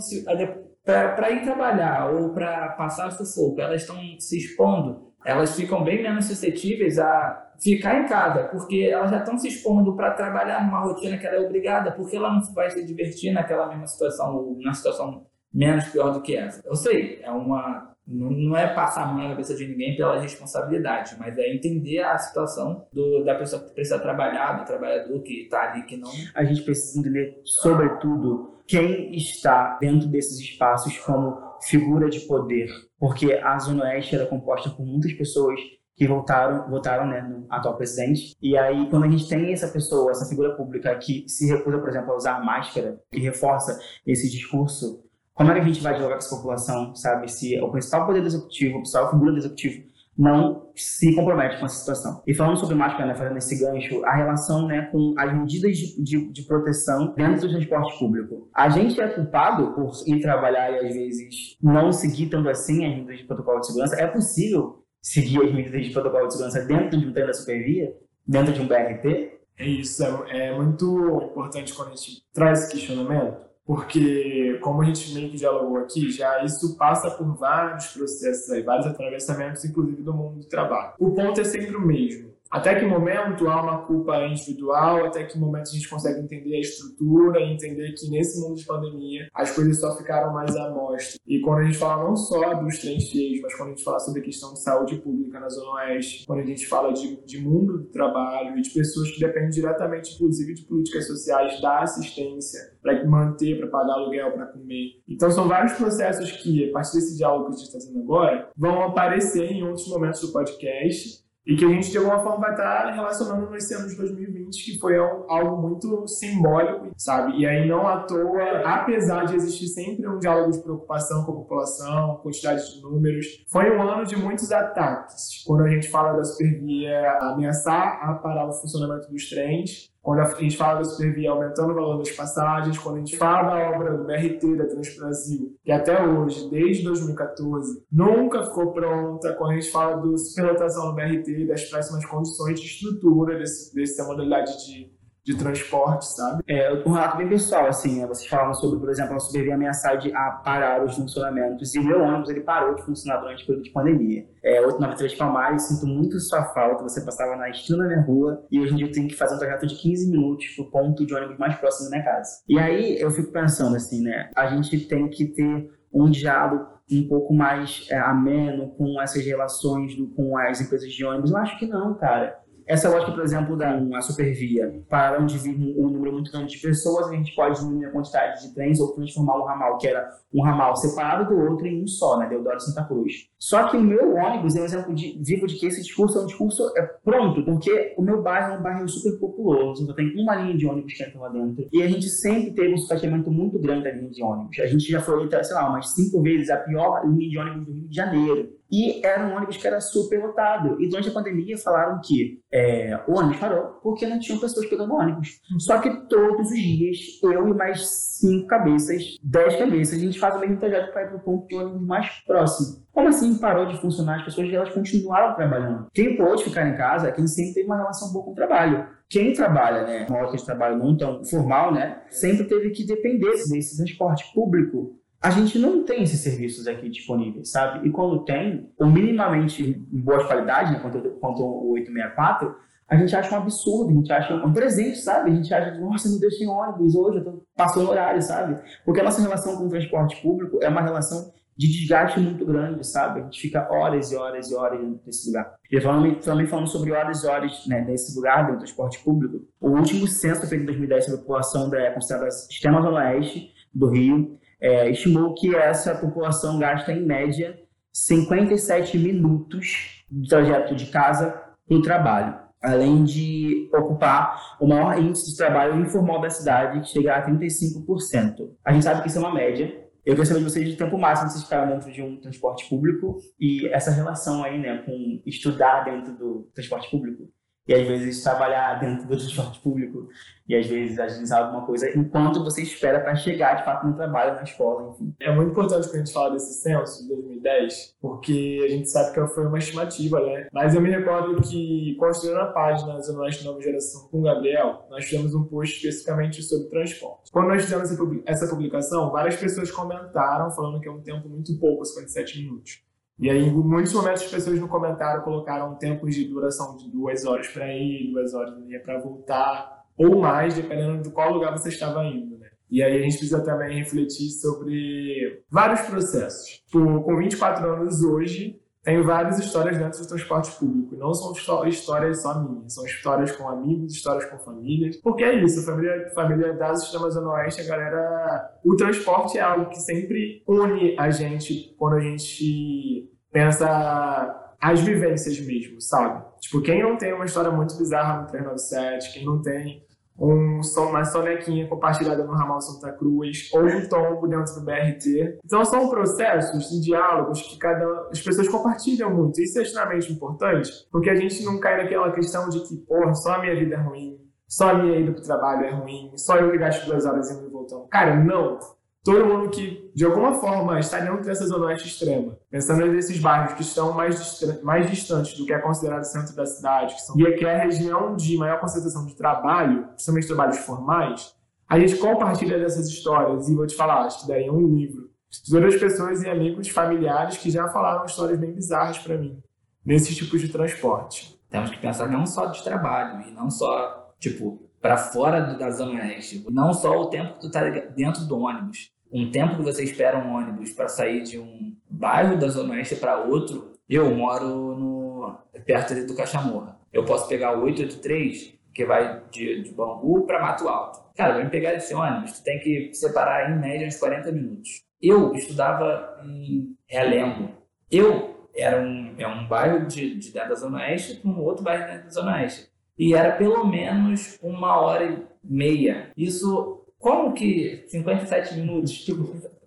para 0.85 1.29
ir 1.31 1.43
trabalhar 1.43 2.09
ou 2.09 2.29
para 2.29 2.69
passar 2.69 3.11
sufoco, 3.11 3.59
elas 3.59 3.81
estão 3.81 3.97
se 4.17 4.37
expondo, 4.37 5.11
elas 5.25 5.55
ficam 5.57 5.83
bem 5.83 6.01
menos 6.01 6.25
suscetíveis 6.25 6.97
a 6.97 7.51
ficar 7.61 7.99
em 7.99 8.05
casa, 8.05 8.45
porque 8.45 8.89
elas 8.91 9.11
já 9.11 9.17
estão 9.17 9.37
se 9.37 9.49
expondo 9.49 9.93
para 9.93 10.11
trabalhar 10.11 10.65
numa 10.65 10.79
rotina 10.79 11.17
que 11.17 11.27
ela 11.27 11.35
é 11.35 11.45
obrigada, 11.45 11.91
porque 11.91 12.15
ela 12.15 12.33
não 12.33 12.41
vai 12.53 12.69
se 12.71 12.85
divertir 12.85 13.33
naquela 13.33 13.67
mesma 13.67 13.87
situação 13.87 14.35
ou 14.35 14.57
na 14.61 14.73
situação 14.73 15.25
menos 15.53 15.85
pior 15.89 16.11
do 16.11 16.21
que 16.21 16.35
essa. 16.35 16.61
Eu 16.65 16.75
sei, 16.75 17.19
é 17.21 17.31
uma 17.31 17.92
não, 18.07 18.55
é 18.55 18.73
passar 18.73 19.03
a 19.03 19.05
mão 19.07 19.23
na 19.23 19.29
cabeça 19.29 19.55
de 19.55 19.65
ninguém 19.67 19.95
pela 19.95 20.19
responsabilidade, 20.19 21.15
mas 21.17 21.37
é 21.37 21.53
entender 21.53 21.99
a 21.99 22.17
situação 22.17 22.85
do, 22.91 23.23
da 23.23 23.35
pessoa 23.35 23.63
que 23.63 23.73
precisa 23.73 23.99
trabalhar, 23.99 24.59
do 24.59 24.65
trabalhador 24.65 25.21
que 25.21 25.43
está 25.43 25.71
ali, 25.71 25.83
que 25.83 25.97
não. 25.97 26.11
A 26.35 26.43
gente 26.43 26.61
precisa 26.63 26.99
entender, 26.99 27.41
sobretudo, 27.45 28.61
quem 28.67 29.15
está 29.15 29.77
dentro 29.79 30.07
desses 30.07 30.39
espaços 30.39 30.97
como 30.99 31.37
figura 31.61 32.09
de 32.09 32.21
poder, 32.21 32.69
porque 32.99 33.33
a 33.33 33.57
Zona 33.57 33.85
Oeste 33.85 34.15
era 34.15 34.25
composta 34.25 34.69
por 34.69 34.85
muitas 34.85 35.13
pessoas 35.13 35.59
que 35.95 36.07
votaram, 36.07 36.69
votaram 36.69 37.07
né, 37.07 37.21
no 37.21 37.45
atual 37.49 37.77
presidente. 37.77 38.35
E 38.41 38.57
aí, 38.57 38.89
quando 38.89 39.05
a 39.05 39.09
gente 39.09 39.29
tem 39.29 39.53
essa 39.53 39.67
pessoa, 39.67 40.11
essa 40.11 40.27
figura 40.27 40.55
pública 40.55 40.93
que 40.95 41.23
se 41.27 41.47
recusa, 41.47 41.79
por 41.79 41.89
exemplo, 41.89 42.11
a 42.11 42.15
usar 42.15 42.43
máscara, 42.43 42.99
que 43.11 43.19
reforça 43.19 43.79
esse 44.05 44.29
discurso 44.29 45.03
como 45.33 45.51
é 45.51 45.55
que 45.55 45.61
a 45.61 45.63
gente 45.63 45.81
vai 45.81 45.93
dialogar 45.93 46.15
com 46.15 46.25
essa 46.25 46.35
população, 46.35 46.95
sabe? 46.95 47.31
Se 47.31 47.59
o 47.59 47.71
principal 47.71 48.05
poder 48.05 48.21
do 48.21 48.27
executivo, 48.27 48.75
a 48.75 48.81
principal 48.81 49.11
figura 49.11 49.31
do 49.31 49.37
executivo 49.37 49.93
não 50.17 50.69
se 50.75 51.15
compromete 51.15 51.59
com 51.59 51.65
essa 51.65 51.75
situação. 51.75 52.21
E 52.27 52.33
falando 52.33 52.57
sobre 52.57 52.75
máscara, 52.75 53.07
né, 53.07 53.15
fazendo 53.15 53.37
esse 53.37 53.59
gancho, 53.59 54.05
a 54.05 54.15
relação 54.15 54.67
né, 54.67 54.83
com 54.91 55.13
as 55.17 55.33
medidas 55.33 55.75
de, 55.75 56.03
de, 56.03 56.31
de, 56.31 56.43
proteção 56.43 57.13
dentro 57.15 57.47
do 57.47 57.49
transporte 57.49 57.97
público. 57.97 58.47
A 58.53 58.69
gente 58.69 58.99
é 59.01 59.07
culpado 59.07 59.73
por 59.73 59.91
ir 60.05 60.21
trabalhar 60.21 60.71
e 60.71 60.87
às 60.87 60.93
vezes 60.93 61.57
não 61.61 61.91
seguir 61.91 62.27
tanto 62.27 62.47
assim 62.49 62.85
as 62.85 62.95
medidas 62.95 63.17
de 63.17 63.23
protocolo 63.23 63.59
de 63.59 63.67
segurança. 63.67 63.95
É 63.95 64.07
possível 64.07 64.83
seguir 65.01 65.43
as 65.43 65.51
medidas 65.51 65.83
de 65.83 65.91
protocolo 65.91 66.27
de 66.27 66.33
segurança 66.33 66.63
dentro 66.65 66.99
de 66.99 67.07
um 67.07 67.13
trem 67.13 67.25
da 67.25 67.33
supervia? 67.33 67.91
Dentro 68.25 68.53
de 68.53 68.61
um 68.61 68.67
BRT? 68.67 69.33
É 69.57 69.67
isso, 69.67 70.03
é, 70.03 70.47
é 70.47 70.55
muito 70.55 71.29
importante 71.31 71.73
quando 71.73 71.89
a 71.89 71.95
gente 71.95 72.23
traz 72.33 72.63
esse 72.63 72.71
questionamento, 72.71 73.37
porque, 73.65 74.59
como 74.61 74.81
a 74.81 74.85
gente 74.85 75.13
meio 75.13 75.29
que 75.29 75.37
dialogou 75.37 75.77
aqui, 75.77 76.11
já 76.11 76.43
isso 76.43 76.77
passa 76.77 77.09
por 77.11 77.33
vários 77.35 77.87
processos 77.87 78.49
aí, 78.51 78.61
vários 78.61 78.85
atravessamentos, 78.85 79.63
inclusive 79.63 80.01
do 80.01 80.13
mundo 80.13 80.39
do 80.39 80.45
trabalho. 80.45 80.93
O 80.99 81.11
ponto 81.11 81.39
é 81.39 81.43
sempre 81.43 81.75
o 81.75 81.81
mesmo. 81.81 82.32
Até 82.53 82.79
que 82.79 82.85
momento 82.85 83.49
há 83.49 83.63
uma 83.63 83.79
culpa 83.87 84.15
individual, 84.27 85.07
até 85.07 85.23
que 85.23 85.39
momento 85.39 85.69
a 85.69 85.73
gente 85.73 85.89
consegue 85.89 86.19
entender 86.19 86.55
a 86.55 86.59
estrutura 86.59 87.39
e 87.39 87.51
entender 87.51 87.93
que 87.93 88.07
nesse 88.11 88.39
mundo 88.39 88.57
de 88.57 88.63
pandemia 88.63 89.27
as 89.33 89.55
coisas 89.55 89.79
só 89.79 89.97
ficaram 89.97 90.31
mais 90.31 90.55
à 90.55 90.69
mostra. 90.69 91.19
E 91.25 91.41
quando 91.41 91.61
a 91.61 91.63
gente 91.63 91.79
fala 91.79 92.03
não 92.03 92.15
só 92.15 92.53
dos 92.53 92.77
trens 92.77 93.05
cheios, 93.05 93.41
mas 93.41 93.55
quando 93.55 93.69
a 93.69 93.71
gente 93.71 93.83
fala 93.83 93.97
sobre 93.97 94.21
a 94.21 94.23
questão 94.23 94.53
de 94.53 94.61
saúde 94.61 94.97
pública 94.97 95.39
na 95.39 95.49
Zona 95.49 95.71
Oeste, 95.71 96.27
quando 96.27 96.41
a 96.41 96.45
gente 96.45 96.67
fala 96.67 96.93
de, 96.93 97.25
de 97.25 97.41
mundo 97.41 97.79
do 97.79 97.85
trabalho 97.85 98.55
e 98.55 98.61
de 98.61 98.69
pessoas 98.69 99.09
que 99.09 99.19
dependem 99.19 99.49
diretamente, 99.49 100.13
inclusive, 100.13 100.53
de 100.53 100.63
políticas 100.65 101.07
sociais, 101.07 101.59
da 101.59 101.79
assistência, 101.81 102.59
para 102.83 103.03
manter, 103.03 103.57
para 103.57 103.67
pagar 103.67 103.93
aluguel, 103.93 104.31
para 104.31 104.45
comer. 104.45 105.01
Então 105.09 105.31
são 105.31 105.47
vários 105.47 105.73
processos 105.73 106.31
que, 106.33 106.69
a 106.69 106.73
partir 106.73 106.97
desse 106.97 107.17
diálogo 107.17 107.45
que 107.45 107.55
a 107.55 107.57
gente 107.57 107.65
está 107.65 107.79
fazendo 107.79 107.99
agora, 107.99 108.51
vão 108.55 108.83
aparecer 108.83 109.51
em 109.51 109.63
outros 109.63 109.87
momentos 109.87 110.21
do 110.21 110.31
podcast 110.31 111.22
e 111.45 111.55
que 111.55 111.65
a 111.65 111.67
gente 111.67 111.91
de 111.91 111.97
alguma 111.97 112.19
forma 112.19 112.39
vai 112.39 112.51
estar 112.51 112.91
relacionando 112.93 113.49
nesse 113.49 113.73
ano 113.73 113.87
de 113.87 113.95
2020, 113.95 114.63
que 114.63 114.79
foi 114.79 114.97
algo 114.97 115.61
muito 115.61 116.07
simbólico, 116.07 116.91
sabe? 116.97 117.37
E 117.37 117.45
aí 117.45 117.67
não 117.67 117.85
à 117.87 118.03
toa, 118.03 118.61
apesar 118.65 119.25
de 119.25 119.35
existir 119.35 119.67
sempre 119.67 120.07
um 120.07 120.19
diálogo 120.19 120.51
de 120.51 120.61
preocupação 120.61 121.25
com 121.25 121.31
a 121.33 121.35
população, 121.35 122.19
quantidade 122.23 122.73
de 122.73 122.81
números, 122.81 123.43
foi 123.51 123.75
um 123.75 123.81
ano 123.81 124.05
de 124.05 124.15
muitos 124.15 124.51
ataques. 124.51 125.43
Quando 125.45 125.63
a 125.63 125.69
gente 125.69 125.89
fala 125.89 126.13
da 126.13 126.23
supervia 126.23 127.17
ameaçar 127.19 127.99
a 128.01 128.13
parar 128.15 128.47
o 128.47 128.53
funcionamento 128.53 129.11
dos 129.11 129.29
trens, 129.29 129.92
quando 130.03 130.19
a 130.19 130.25
gente 130.35 130.57
fala 130.57 130.79
da 130.79 130.83
Supervia 130.83 131.31
aumentando 131.31 131.71
o 131.71 131.75
valor 131.75 131.97
das 131.97 132.11
passagens, 132.11 132.77
quando 132.77 132.97
a 132.97 132.99
gente 132.99 133.17
fala 133.17 133.55
da 133.55 133.69
obra 133.71 133.97
do 133.97 134.03
BRT 134.03 134.57
da 134.57 134.67
Transbrasil, 134.67 135.55
que 135.63 135.71
até 135.71 136.05
hoje, 136.05 136.49
desde 136.49 136.83
2014, 136.83 137.85
nunca 137.89 138.43
ficou 138.43 138.73
pronta, 138.73 139.33
quando 139.33 139.51
a 139.51 139.55
gente 139.55 139.71
fala 139.71 139.95
do 139.95 140.17
superlotação 140.17 140.89
do 140.89 140.95
BRT, 140.95 141.47
das 141.47 141.63
péssimas 141.63 142.05
condições 142.05 142.59
de 142.59 142.67
estrutura 142.67 143.39
desse, 143.39 143.73
dessa 143.73 144.05
modalidade 144.05 144.51
de, 144.65 144.92
de 145.23 145.37
transporte, 145.37 146.05
sabe? 146.05 146.43
É, 146.47 146.73
um 146.85 146.91
relato 146.91 147.17
bem 147.17 147.29
pessoal, 147.29 147.67
assim, 147.67 147.99
né? 147.99 148.07
vocês 148.07 148.27
falaram 148.27 148.53
sobre, 148.53 148.79
por 148.79 148.89
exemplo, 148.89 149.15
a 149.15 149.19
Supervia 149.19 149.55
ameaçar 149.55 149.97
de 149.97 150.13
a 150.13 150.31
parar 150.43 150.83
os 150.83 150.95
funcionamentos, 150.95 151.73
e 151.73 151.79
meu 151.79 152.01
ônibus, 152.01 152.29
ele 152.29 152.41
parou 152.41 152.75
de 152.75 152.83
funcionar 152.83 153.21
durante 153.21 153.43
o 153.43 153.47
período 153.47 153.63
de 153.63 153.71
pandemia. 153.71 154.27
É, 154.43 154.59
893 154.59 155.15
Palmares, 155.15 155.63
sinto 155.63 155.87
muito 155.87 156.19
sua 156.19 156.43
falta, 156.45 156.83
você 156.83 157.01
passava 157.01 157.37
na 157.37 157.49
esquina 157.49 157.79
da 157.79 157.87
minha 157.87 158.01
rua, 158.01 158.45
e 158.51 158.59
hoje 158.59 158.73
em 158.73 158.75
dia 158.75 158.87
eu 158.87 158.91
tenho 158.91 159.07
que 159.07 159.15
fazer 159.15 159.35
um 159.35 159.39
trajeto 159.39 159.65
de 159.65 159.75
15 159.75 160.11
minutos 160.11 160.45
pro 160.55 160.69
ponto 160.69 161.05
de 161.05 161.13
ônibus 161.13 161.37
mais 161.37 161.55
próximo 161.55 161.89
da 161.89 161.97
minha 161.97 162.03
casa. 162.03 162.41
E 162.49 162.59
aí, 162.59 162.99
eu 162.99 163.09
fico 163.09 163.31
pensando, 163.31 163.75
assim, 163.77 164.03
né, 164.03 164.29
a 164.35 164.47
gente 164.47 164.87
tem 164.87 165.07
que 165.09 165.25
ter 165.25 165.71
um 165.93 166.09
diálogo 166.09 166.73
um 166.91 167.07
pouco 167.07 167.33
mais 167.33 167.87
é, 167.89 167.97
ameno 167.97 168.69
com 168.71 169.01
essas 169.01 169.25
relações 169.25 169.95
do, 169.95 170.07
com 170.09 170.37
as 170.37 170.59
empresas 170.59 170.91
de 170.91 171.05
ônibus? 171.05 171.31
Eu 171.31 171.37
acho 171.37 171.57
que 171.57 171.65
não, 171.65 171.93
cara. 171.95 172.42
Essa 172.67 172.89
lógica, 172.89 173.11
por 173.11 173.23
exemplo, 173.23 173.57
da 173.57 174.01
supervia, 174.01 174.83
para 174.89 175.21
onde 175.21 175.37
vir 175.37 175.55
um, 175.55 175.85
um, 175.85 175.89
número 175.89 176.13
muito 176.13 176.31
grande 176.31 176.55
de 176.55 176.61
pessoas, 176.61 177.07
a 177.07 177.15
gente 177.15 177.35
pode 177.35 177.59
diminuir 177.59 177.85
a 177.85 177.91
quantidade 177.91 178.41
de 178.41 178.53
trens 178.53 178.79
ou 178.79 178.93
transformar 178.93 179.37
um 179.37 179.45
ramal 179.45 179.77
que 179.77 179.87
era 179.87 180.09
um 180.33 180.41
ramal 180.41 180.75
separado 180.75 181.33
do 181.33 181.41
outro 181.41 181.67
em 181.67 181.83
um 181.83 181.87
só, 181.87 182.17
né? 182.17 182.27
Deodoro 182.27 182.59
Santa 182.59 182.83
Cruz. 182.85 183.29
Só 183.37 183.67
que 183.67 183.77
o 183.77 183.81
meu 183.81 184.15
ônibus 184.15 184.55
é 184.55 184.61
um 184.61 184.65
exemplo 184.65 184.93
de, 184.95 185.19
vivo 185.23 185.45
de 185.45 185.55
que 185.55 185.65
esse 185.67 185.81
discurso 185.81 186.17
é 186.17 186.21
um 186.21 186.25
discurso 186.25 186.63
é, 186.77 186.81
pronto, 187.03 187.43
porque 187.43 187.93
o 187.97 188.01
meu 188.01 188.21
bairro 188.21 188.55
é 188.55 188.59
um 188.59 188.63
bairro 188.63 188.87
super 188.87 189.19
populoso, 189.19 189.83
então 189.83 189.95
tem 189.95 190.13
uma 190.15 190.35
linha 190.35 190.57
de 190.57 190.65
ônibus 190.65 190.93
que 190.93 191.03
entra 191.03 191.19
lá 191.19 191.29
dentro. 191.29 191.67
E 191.71 191.81
a 191.81 191.87
gente 191.87 192.07
sempre 192.09 192.51
teve 192.51 192.73
um 192.73 192.77
sucateamento 192.77 193.29
muito 193.29 193.59
grande 193.59 193.83
da 193.83 193.91
linha 193.91 194.09
de 194.09 194.23
ônibus. 194.23 194.59
A 194.59 194.67
gente 194.67 194.89
já 194.89 195.01
foi, 195.01 195.29
sei 195.43 195.55
lá, 195.55 195.69
umas 195.69 195.93
cinco 195.93 196.21
vezes 196.21 196.49
a 196.49 196.57
pior 196.57 197.03
linha 197.05 197.29
de 197.29 197.37
ônibus 197.37 197.65
do 197.65 197.73
Rio 197.73 197.89
de 197.89 197.95
Janeiro. 197.95 198.49
E 198.73 199.05
era 199.05 199.27
um 199.27 199.35
ônibus 199.35 199.57
que 199.57 199.67
era 199.67 199.79
super 199.79 200.19
lotado. 200.19 200.81
E 200.81 200.89
durante 200.89 201.07
a 201.07 201.11
pandemia 201.11 201.55
falaram 201.59 202.01
que 202.03 202.39
é, 202.51 202.99
o 203.07 203.19
ônibus 203.19 203.37
parou 203.37 203.79
porque 203.83 204.07
não 204.07 204.17
tinham 204.17 204.39
pessoas 204.39 204.65
pegando 204.65 204.95
ônibus. 204.95 205.39
Só 205.59 205.77
que 205.77 205.91
todos 206.07 206.49
os 206.49 206.57
dias, 206.57 206.97
eu 207.21 207.47
e 207.49 207.53
mais 207.53 207.87
cinco 207.87 208.47
cabeças, 208.47 209.19
dez 209.23 209.55
cabeças, 209.57 209.99
a 209.99 210.01
gente 210.01 210.19
faz 210.19 210.35
o 210.35 210.39
mesmo 210.39 210.57
trajeto 210.57 210.91
para 210.91 211.03
ir 211.03 211.07
para 211.09 211.17
o 211.17 211.19
ponto 211.19 211.47
de 211.47 211.55
ônibus 211.55 211.85
mais 211.85 212.09
próximo. 212.25 212.83
Como 212.91 213.09
assim 213.09 213.37
parou 213.37 213.67
de 213.67 213.79
funcionar? 213.79 214.17
As 214.17 214.25
pessoas 214.25 214.51
elas 214.51 214.69
continuaram 214.69 215.35
trabalhando. 215.35 215.87
Quem 215.93 216.17
pôde 216.17 216.43
ficar 216.43 216.67
em 216.67 216.75
casa 216.75 217.09
é 217.09 217.11
quem 217.11 217.27
sempre 217.27 217.53
teve 217.53 217.67
uma 217.67 217.77
relação 217.77 218.11
boa 218.11 218.25
com 218.25 218.31
o 218.31 218.35
trabalho. 218.35 218.87
Quem 219.07 219.33
trabalha, 219.33 219.83
né, 219.83 220.07
uma 220.09 220.17
hora 220.17 220.35
de 220.35 220.43
trabalho 220.43 220.79
não 220.79 220.97
tão 220.97 221.23
formal, 221.23 221.71
né, 221.71 222.01
sempre 222.09 222.45
teve 222.45 222.71
que 222.71 222.83
depender 222.83 223.33
desse 223.47 223.77
transporte 223.77 224.33
público 224.33 224.95
a 225.23 225.29
gente 225.29 225.57
não 225.57 225.83
tem 225.83 226.03
esses 226.03 226.19
serviços 226.19 226.67
aqui 226.67 226.89
disponíveis, 226.89 227.49
sabe? 227.49 227.87
E 227.87 227.91
quando 227.91 228.25
tem, 228.25 228.69
ou 228.77 228.87
minimamente 228.87 229.63
em 229.63 230.01
boa 230.01 230.27
qualidade, 230.27 230.73
né, 230.73 230.79
quanto, 230.79 230.99
quanto 231.11 231.41
o 231.41 231.71
864, 231.71 232.53
a 232.89 232.97
gente 232.97 233.15
acha 233.15 233.33
um 233.33 233.37
absurdo, 233.37 233.89
a 233.89 233.93
gente 233.93 234.11
acha 234.11 234.35
um 234.35 234.51
presente, 234.51 234.97
sabe? 234.97 235.31
A 235.31 235.33
gente 235.33 235.53
acha, 235.53 235.79
nossa, 235.79 236.09
me 236.09 236.19
deixei 236.19 236.45
ônibus 236.45 236.93
hoje, 236.93 237.19
eu 237.19 237.23
tô 237.23 237.45
passando 237.55 237.89
horário, 237.89 238.21
sabe? 238.21 238.59
Porque 238.83 238.99
a 238.99 239.03
nossa 239.05 239.21
relação 239.21 239.55
com 239.55 239.65
o 239.65 239.69
transporte 239.69 240.21
público 240.21 240.59
é 240.61 240.67
uma 240.67 240.81
relação 240.81 241.31
de 241.55 241.71
desgaste 241.71 242.19
muito 242.19 242.45
grande, 242.45 242.85
sabe? 242.85 243.21
A 243.21 243.23
gente 243.23 243.39
fica 243.39 243.71
horas 243.71 244.11
e 244.11 244.17
horas 244.17 244.51
e 244.51 244.55
horas 244.55 244.81
nesse 245.05 245.27
lugar. 245.27 245.55
E 245.71 245.79
falando, 245.79 246.15
também 246.19 246.47
falando 246.47 246.67
sobre 246.67 246.91
horas 246.91 247.23
e 247.23 247.27
horas 247.27 247.65
né, 247.65 247.79
nesse 247.79 248.13
lugar, 248.13 248.51
do 248.51 248.57
transporte 248.57 249.01
público, 249.01 249.39
o 249.61 249.69
último 249.69 250.05
censo 250.05 250.45
feito 250.47 250.63
em 250.63 250.65
2010 250.65 251.05
sobre 251.05 251.19
a 251.19 251.21
população 251.21 251.69
da 251.69 251.91
considerada 251.91 252.27
extrema 252.27 252.81
zona 252.81 253.05
oeste 253.05 253.53
do 253.73 253.89
Rio, 253.89 254.37
é, 254.63 254.89
estimou 254.89 255.33
que 255.33 255.53
essa 255.53 255.93
população 255.93 256.57
gasta, 256.57 256.93
em 256.93 257.05
média, 257.05 257.59
57 257.91 258.97
minutos 258.97 260.05
de 260.09 260.29
trajeto 260.29 260.73
de 260.73 260.85
casa 260.85 261.31
para 261.67 261.77
o 261.77 261.81
trabalho, 261.81 262.39
além 262.61 263.03
de 263.03 263.69
ocupar 263.75 264.55
o 264.61 264.65
maior 264.65 264.97
índice 264.97 265.31
de 265.31 265.37
trabalho 265.37 265.79
informal 265.81 266.21
da 266.21 266.29
cidade, 266.29 266.79
que 266.79 266.87
chega 266.87 267.13
a 267.13 267.27
35%. 267.27 268.51
A 268.65 268.71
gente 268.71 268.83
sabe 268.83 269.01
que 269.01 269.09
isso 269.09 269.17
é 269.17 269.21
uma 269.21 269.33
média. 269.33 269.83
Eu 270.05 270.15
quero 270.15 270.25
saber 270.25 270.39
de 270.39 270.45
vocês 270.45 270.73
o 270.73 270.77
tempo 270.77 270.97
máximo 270.97 271.27
que 271.27 271.33
vocês 271.33 271.43
ficaram 271.43 271.73
dentro 271.73 271.91
de 271.91 272.01
um 272.01 272.19
transporte 272.19 272.67
público 272.69 273.17
e 273.39 273.67
essa 273.67 273.91
relação 273.91 274.43
aí, 274.43 274.57
né, 274.57 274.77
com 274.85 275.21
estudar 275.25 275.83
dentro 275.83 276.13
do 276.13 276.49
transporte 276.53 276.89
público 276.89 277.27
e 277.67 277.73
às 277.73 277.87
vezes 277.87 278.23
trabalhar 278.23 278.79
dentro 278.79 279.07
do 279.07 279.17
transporte 279.17 279.59
público 279.59 280.09
e 280.47 280.55
às 280.55 280.67
vezes 280.67 280.99
agilizar 280.99 281.43
alguma 281.43 281.65
coisa 281.65 281.89
enquanto 281.97 282.43
você 282.43 282.61
espera 282.61 282.99
para 282.99 283.15
chegar 283.15 283.55
de 283.55 283.63
fato 283.63 283.87
no 283.87 283.95
trabalho, 283.95 284.35
na 284.35 284.43
escola, 284.43 284.91
enfim. 284.91 285.15
É 285.21 285.33
muito 285.33 285.51
importante 285.51 285.87
quando 285.87 285.95
a 285.95 285.99
gente 285.99 286.13
fala 286.13 286.33
desse 286.33 286.61
censo 286.61 287.03
de 287.03 287.09
2010, 287.09 287.95
porque 288.01 288.61
a 288.65 288.67
gente 288.69 288.89
sabe 288.89 289.13
que 289.13 289.27
foi 289.33 289.47
uma 289.47 289.57
estimativa, 289.57 290.19
né? 290.19 290.47
Mas 290.51 290.75
eu 290.75 290.81
me 290.81 290.89
recordo 290.89 291.41
que, 291.41 291.95
construindo 291.97 292.39
a 292.39 292.47
página 292.47 292.99
Zona 292.99 293.21
Oeste 293.21 293.45
Nova 293.45 293.61
Geração 293.61 294.09
com 294.09 294.19
o 294.19 294.23
Gabriel, 294.23 294.85
nós 294.89 295.05
fizemos 295.05 295.33
um 295.33 295.45
post 295.45 295.77
especificamente 295.77 296.43
sobre 296.43 296.69
transporte. 296.69 297.31
Quando 297.31 297.47
nós 297.47 297.63
fizemos 297.63 297.89
essa 298.25 298.47
publicação, 298.47 299.11
várias 299.11 299.37
pessoas 299.37 299.71
comentaram 299.71 300.51
falando 300.51 300.81
que 300.81 300.89
é 300.89 300.91
um 300.91 301.01
tempo 301.01 301.29
muito 301.29 301.57
pouco, 301.57 301.85
57 301.85 302.39
minutos. 302.39 302.83
E 303.19 303.29
aí, 303.29 303.49
muitos 303.51 303.93
momentos, 303.93 304.23
as 304.23 304.31
pessoas 304.31 304.59
no 304.59 304.67
comentário 304.67 305.23
colocaram 305.23 305.75
tempos 305.75 306.15
de 306.15 306.25
duração 306.25 306.75
de 306.75 306.89
duas 306.89 307.25
horas 307.25 307.47
para 307.47 307.73
ir, 307.73 308.11
duas 308.11 308.33
horas 308.33 308.55
para 308.83 308.99
voltar, 308.99 309.83
ou 309.97 310.19
mais, 310.19 310.55
dependendo 310.55 311.03
de 311.03 311.11
qual 311.11 311.31
lugar 311.31 311.51
você 311.51 311.69
estava 311.69 312.03
indo, 312.05 312.37
né? 312.37 312.49
E 312.69 312.81
aí 312.81 312.97
a 312.97 313.01
gente 313.03 313.17
precisa 313.17 313.43
também 313.43 313.77
refletir 313.77 314.29
sobre 314.31 315.43
vários 315.49 315.81
processos. 315.81 316.63
Por, 316.71 317.03
com 317.03 317.17
24 317.17 317.71
anos 317.71 318.03
hoje, 318.03 318.59
tenho 318.83 319.05
várias 319.05 319.39
histórias 319.39 319.77
dentro 319.77 320.01
do 320.01 320.07
transporte 320.07 320.51
público. 320.59 320.95
Não 320.97 321.13
são 321.13 321.31
histórias 321.65 322.21
só 322.21 322.43
minhas, 322.43 322.73
são 322.73 322.85
histórias 322.85 323.31
com 323.31 323.47
amigos, 323.47 323.93
histórias 323.93 324.25
com 324.25 324.37
famílias. 324.37 324.97
Porque 324.97 325.23
é 325.23 325.41
isso, 325.41 325.61
a 325.61 325.63
família, 325.63 326.11
família 326.13 326.53
da 326.53 326.75
Sistema 326.75 327.09
Zona 327.09 327.31
Oeste, 327.31 327.61
a 327.61 327.65
galera. 327.65 328.59
O 328.63 328.75
transporte 328.75 329.37
é 329.37 329.41
algo 329.41 329.69
que 329.69 329.79
sempre 329.79 330.43
une 330.45 330.95
a 330.99 331.09
gente 331.09 331.73
quando 331.77 331.95
a 331.95 332.01
gente 332.01 333.09
pensa 333.31 334.39
as 334.59 334.79
vivências 334.81 335.39
mesmo, 335.39 335.79
sabe? 335.79 336.23
Tipo, 336.41 336.61
quem 336.61 336.83
não 336.83 336.97
tem 336.97 337.13
uma 337.13 337.25
história 337.25 337.51
muito 337.51 337.77
bizarra 337.77 338.21
no 338.21 338.27
397, 338.27 339.13
quem 339.13 339.25
não 339.25 339.41
tem 339.41 339.85
um, 340.17 340.61
uma 340.77 341.03
sonequinha 341.03 341.67
compartilhada 341.67 342.23
no 342.23 342.33
ramal 342.33 342.61
Santa 342.61 342.91
Cruz, 342.93 343.49
ou 343.53 343.63
um 343.63 343.87
tombo 343.87 344.27
dentro 344.27 344.53
do 344.55 344.65
BRT. 344.65 345.39
Então 345.43 345.63
são 345.65 345.89
processos 345.89 346.71
e 346.71 346.81
diálogos 346.81 347.41
que 347.41 347.57
cada 347.57 347.83
as 348.11 348.21
pessoas 348.21 348.47
compartilham 348.47 349.13
muito. 349.13 349.41
Isso 349.41 349.59
é 349.59 349.63
extremamente 349.63 350.11
importante, 350.11 350.71
porque 350.91 351.09
a 351.09 351.15
gente 351.15 351.43
não 351.43 351.59
cai 351.59 351.77
naquela 351.77 352.11
questão 352.11 352.49
de 352.49 352.59
que, 352.67 352.77
porra, 352.77 353.13
só 353.13 353.33
a 353.33 353.41
minha 353.41 353.55
vida 353.55 353.75
é 353.75 353.79
ruim, 353.79 354.19
só 354.47 354.69
a 354.69 354.73
minha 354.75 354.99
ida 354.99 355.11
pro 355.11 355.23
trabalho 355.23 355.65
é 355.65 355.71
ruim, 355.71 356.11
só 356.15 356.37
eu 356.37 356.51
que 356.51 356.57
gasto 356.57 356.85
duas 356.85 357.05
horas 357.05 357.31
indo 357.31 357.47
e 357.47 357.49
voltando. 357.49 357.87
Cara, 357.87 358.15
não! 358.15 358.59
Todo 359.03 359.25
mundo 359.25 359.49
que, 359.49 359.91
de 359.93 360.05
alguma 360.05 360.33
forma, 360.35 360.79
está 360.79 360.99
dentro 360.99 361.23
dessa 361.23 361.45
zona 361.45 361.73
extrema, 361.73 362.37
pensando 362.49 362.85
nesses 362.87 363.19
bairros 363.19 363.53
que 363.53 363.61
estão 363.61 363.93
mais, 363.93 364.41
mais 364.63 364.89
distantes 364.89 365.37
do 365.37 365.45
que 365.45 365.53
é 365.53 365.59
considerado 365.59 366.03
centro 366.03 366.33
da 366.33 366.45
cidade, 366.45 366.95
que, 366.95 367.01
são, 367.01 367.19
e 367.19 367.33
que 367.33 367.45
é 367.45 367.55
a 367.55 367.63
região 367.63 368.15
de 368.15 368.37
maior 368.37 368.59
concentração 368.61 369.05
de 369.05 369.13
trabalho, 369.15 369.87
principalmente 369.89 370.27
trabalhos 370.27 370.57
formais, 370.59 371.35
a 371.67 371.77
gente 371.77 371.97
compartilha 371.97 372.57
dessas 372.57 372.87
histórias, 372.87 373.49
e 373.49 373.55
vou 373.55 373.67
te 373.67 373.75
falar, 373.75 374.05
acho 374.05 374.21
que 374.21 374.27
daí 374.27 374.47
é 374.47 374.51
um 374.51 374.67
livro, 374.67 375.09
de 375.43 375.55
outras 375.55 375.75
pessoas 375.75 376.23
e 376.23 376.29
amigos 376.29 376.69
familiares 376.69 377.37
que 377.37 377.49
já 377.49 377.67
falaram 377.69 378.05
histórias 378.05 378.39
bem 378.39 378.53
bizarras 378.53 378.99
para 378.99 379.17
mim, 379.17 379.41
nesses 379.85 380.15
tipos 380.15 380.39
de 380.39 380.47
transporte. 380.47 381.37
Temos 381.49 381.71
que 381.71 381.77
pensar 381.77 382.07
não 382.07 382.25
só 382.25 382.45
de 382.45 382.63
trabalho, 382.63 383.27
e 383.27 383.31
não 383.31 383.49
só, 383.49 384.13
tipo, 384.17 384.63
para 384.83 384.97
fora 384.97 385.39
da 385.55 385.71
zona 385.71 386.01
oeste. 386.01 386.45
Não 386.51 386.73
só 386.73 387.01
o 387.01 387.05
tempo 387.05 387.35
que 387.35 387.39
tu 387.39 387.49
tá 387.49 387.61
dentro 387.95 388.25
do 388.25 388.37
ônibus. 388.37 388.91
Um 389.13 389.29
tempo 389.29 389.57
que 389.57 389.61
você 389.61 389.83
espera 389.83 390.17
um 390.17 390.35
ônibus 390.35 390.71
para 390.71 390.87
sair 390.87 391.21
de 391.21 391.37
um 391.37 391.75
bairro 391.87 392.37
da 392.37 392.47
zona 392.47 392.73
oeste 392.73 392.95
para 392.95 393.19
outro. 393.19 393.73
Eu 393.87 394.13
moro 394.15 394.75
no 394.75 395.37
perto 395.65 395.93
do 396.07 396.15
Cachamorra. 396.15 396.79
Eu 396.91 397.05
posso 397.05 397.27
pegar 397.27 397.57
o 397.57 397.63
883, 397.63 398.55
que 398.73 398.85
vai 398.85 399.21
de, 399.31 399.61
de 399.61 399.71
Bangu 399.71 400.25
para 400.25 400.41
Mato 400.41 400.67
Alto. 400.67 400.99
Cara, 401.15 401.35
para 401.35 401.43
me 401.43 401.49
pegar 401.49 401.73
esse 401.75 401.93
ônibus, 401.93 402.39
tu 402.39 402.43
tem 402.43 402.59
que 402.59 402.93
separar 402.93 403.51
em 403.51 403.59
média 403.59 403.87
uns 403.87 403.97
40 403.97 404.31
minutos. 404.31 404.83
Eu 404.99 405.33
estudava 405.35 406.19
em 406.25 406.75
Realengo. 406.87 407.51
Eu 407.91 408.49
era 408.55 408.81
um, 408.81 409.13
é 409.17 409.27
um 409.27 409.47
bairro 409.47 409.85
de, 409.85 410.15
de 410.15 410.31
dentro 410.31 410.49
da 410.49 410.55
Zona 410.55 410.79
Oeste 410.79 411.17
para 411.17 411.29
um 411.29 411.39
outro 411.39 411.63
bairro 411.63 411.85
dentro 411.85 412.05
da 412.05 412.09
Zona 412.09 412.37
Oeste 412.37 412.73
e 412.97 413.13
era 413.13 413.31
pelo 413.31 413.65
menos 413.65 414.37
uma 414.41 414.79
hora 414.79 415.05
e 415.05 415.23
meia. 415.43 416.11
Isso, 416.15 416.82
como 417.03 417.33
que 417.33 417.83
57 417.89 418.55
minutos? 418.55 418.93
Tipo, 418.93 419.25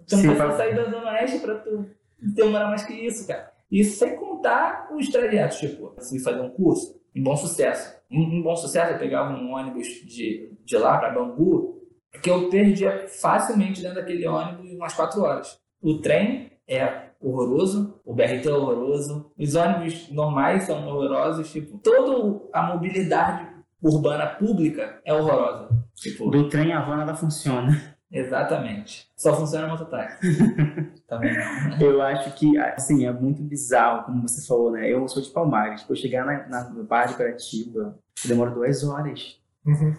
tu 0.08 0.16
não 0.16 0.22
precisa 0.22 0.56
sair 0.56 0.74
da 0.74 0.84
Zona 0.84 1.12
Oeste 1.12 1.38
pra 1.40 1.56
tu 1.56 1.84
demorar 2.18 2.68
mais 2.68 2.82
que 2.82 2.94
isso, 2.94 3.26
cara. 3.26 3.52
Isso 3.70 3.98
sem 3.98 4.16
contar 4.16 4.88
os 4.90 5.06
trajetos, 5.10 5.58
tipo, 5.58 5.92
assim, 5.98 6.18
fazer 6.18 6.40
um 6.40 6.48
curso, 6.48 6.98
em 7.14 7.22
bom 7.22 7.36
sucesso. 7.36 7.94
Em, 8.10 8.38
em 8.38 8.42
bom 8.42 8.56
sucesso, 8.56 8.92
eu 8.92 8.98
pegava 8.98 9.34
um 9.34 9.52
ônibus 9.52 9.86
de, 10.06 10.50
de 10.64 10.78
lá 10.78 10.96
para 10.96 11.12
Bangu, 11.12 11.82
que 12.22 12.30
eu 12.30 12.48
perdia 12.48 13.06
facilmente 13.06 13.82
dentro 13.82 13.96
daquele 13.96 14.26
ônibus 14.26 14.72
umas 14.72 14.94
quatro 14.94 15.20
horas. 15.20 15.60
O 15.82 15.98
trem 15.98 16.52
é 16.66 17.10
horroroso, 17.20 18.00
o 18.02 18.14
BRT 18.14 18.48
é 18.48 18.52
horroroso, 18.52 19.30
os 19.38 19.54
ônibus 19.54 20.10
normais 20.10 20.62
são 20.62 20.88
horrorosos, 20.88 21.52
tipo, 21.52 21.76
toda 21.78 22.40
a 22.54 22.62
mobilidade 22.62 23.46
urbana 23.82 24.26
pública 24.26 25.02
é 25.04 25.12
horrorosa. 25.12 25.85
Tipo, 25.96 26.30
Do 26.30 26.48
trem 26.48 26.72
a 26.72 26.80
van 26.80 26.96
nada 26.98 27.14
funciona. 27.14 27.96
exatamente. 28.12 29.08
Só 29.16 29.34
funciona 29.34 29.66
mototáxi. 29.66 30.18
Também 31.08 31.34
não. 31.34 31.78
Eu 31.80 32.02
acho 32.02 32.32
que, 32.34 32.56
assim, 32.58 33.06
é 33.06 33.12
muito 33.12 33.42
bizarro, 33.42 34.04
como 34.04 34.22
você 34.22 34.46
falou, 34.46 34.70
né? 34.72 34.88
Eu 34.92 35.06
sou 35.08 35.22
de 35.22 35.30
Palmares. 35.30 35.82
Pra 35.82 35.92
eu 35.92 35.96
chegar 35.96 36.24
na, 36.26 36.46
na, 36.48 36.68
no 36.70 36.84
bar 36.84 37.06
de 37.06 37.14
Curitiba, 37.14 37.98
demora 38.24 38.50
duas 38.50 38.84
horas. 38.84 39.40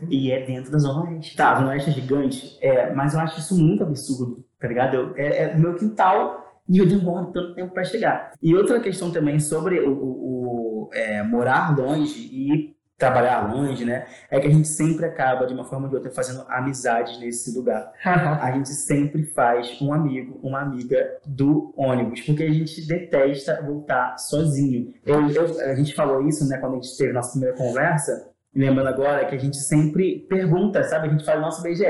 E 0.10 0.32
é 0.32 0.46
dentro 0.46 0.72
da 0.72 0.78
Zona 0.78 1.10
Oeste. 1.10 1.36
Tá, 1.36 1.52
a 1.52 1.56
Zona 1.56 1.70
Oeste 1.72 1.90
é 1.90 1.94
gigante, 1.94 2.58
é, 2.62 2.94
mas 2.94 3.14
eu 3.14 3.20
acho 3.20 3.40
isso 3.40 3.58
muito 3.62 3.84
absurdo, 3.84 4.46
tá 4.60 4.66
ligado? 4.68 4.96
Eu, 4.96 5.14
é, 5.18 5.44
é 5.52 5.58
meu 5.58 5.76
quintal 5.76 6.42
e 6.70 6.78
eu 6.78 6.88
demoro 6.88 7.32
tanto 7.34 7.54
tempo 7.54 7.74
pra 7.74 7.84
chegar. 7.84 8.32
E 8.42 8.56
outra 8.56 8.80
questão 8.80 9.12
também 9.12 9.40
sobre 9.42 9.82
o, 9.82 9.92
o- 9.92 10.88
o, 10.88 10.90
é, 10.94 11.22
morar 11.24 11.78
longe 11.78 12.30
e 12.32 12.77
trabalhar 12.98 13.54
longe, 13.54 13.86
né? 13.86 14.06
É 14.30 14.40
que 14.40 14.48
a 14.48 14.50
gente 14.50 14.68
sempre 14.68 15.06
acaba, 15.06 15.46
de 15.46 15.54
uma 15.54 15.64
forma 15.66 15.86
ou 15.86 15.90
de 15.90 15.96
outra, 15.98 16.12
fazendo 16.12 16.44
amizades 16.50 17.20
nesse 17.20 17.56
lugar. 17.56 17.92
A 18.42 18.52
gente 18.52 18.70
sempre 18.70 19.24
faz 19.24 19.80
um 19.82 19.94
amigo, 19.94 20.40
uma 20.42 20.62
amiga 20.62 21.08
do 21.26 21.74
ônibus, 21.78 22.22
porque 22.22 22.44
a 22.44 22.52
gente 22.52 22.86
detesta 22.88 23.62
voltar 23.62 24.18
sozinho. 24.18 24.94
Eu, 25.06 25.30
eu- 25.30 25.60
a 25.70 25.76
gente 25.76 25.94
falou 25.94 26.28
isso, 26.28 26.48
né, 26.50 26.58
quando 26.58 26.74
a 26.74 26.76
gente 26.82 26.98
teve 26.98 27.14
nossa 27.14 27.32
primeira 27.32 27.56
conversa, 27.56 28.30
lembrando 28.56 28.88
agora 28.90 29.26
que 29.26 29.36
a 29.36 29.40
gente 29.40 29.58
sempre 29.58 30.26
pergunta, 30.28 30.84
sabe? 30.84 31.08
A 31.08 31.12
gente 31.12 31.24
faz 31.24 31.38
o 31.38 31.42
nosso 31.42 31.62
BGE. 31.62 31.86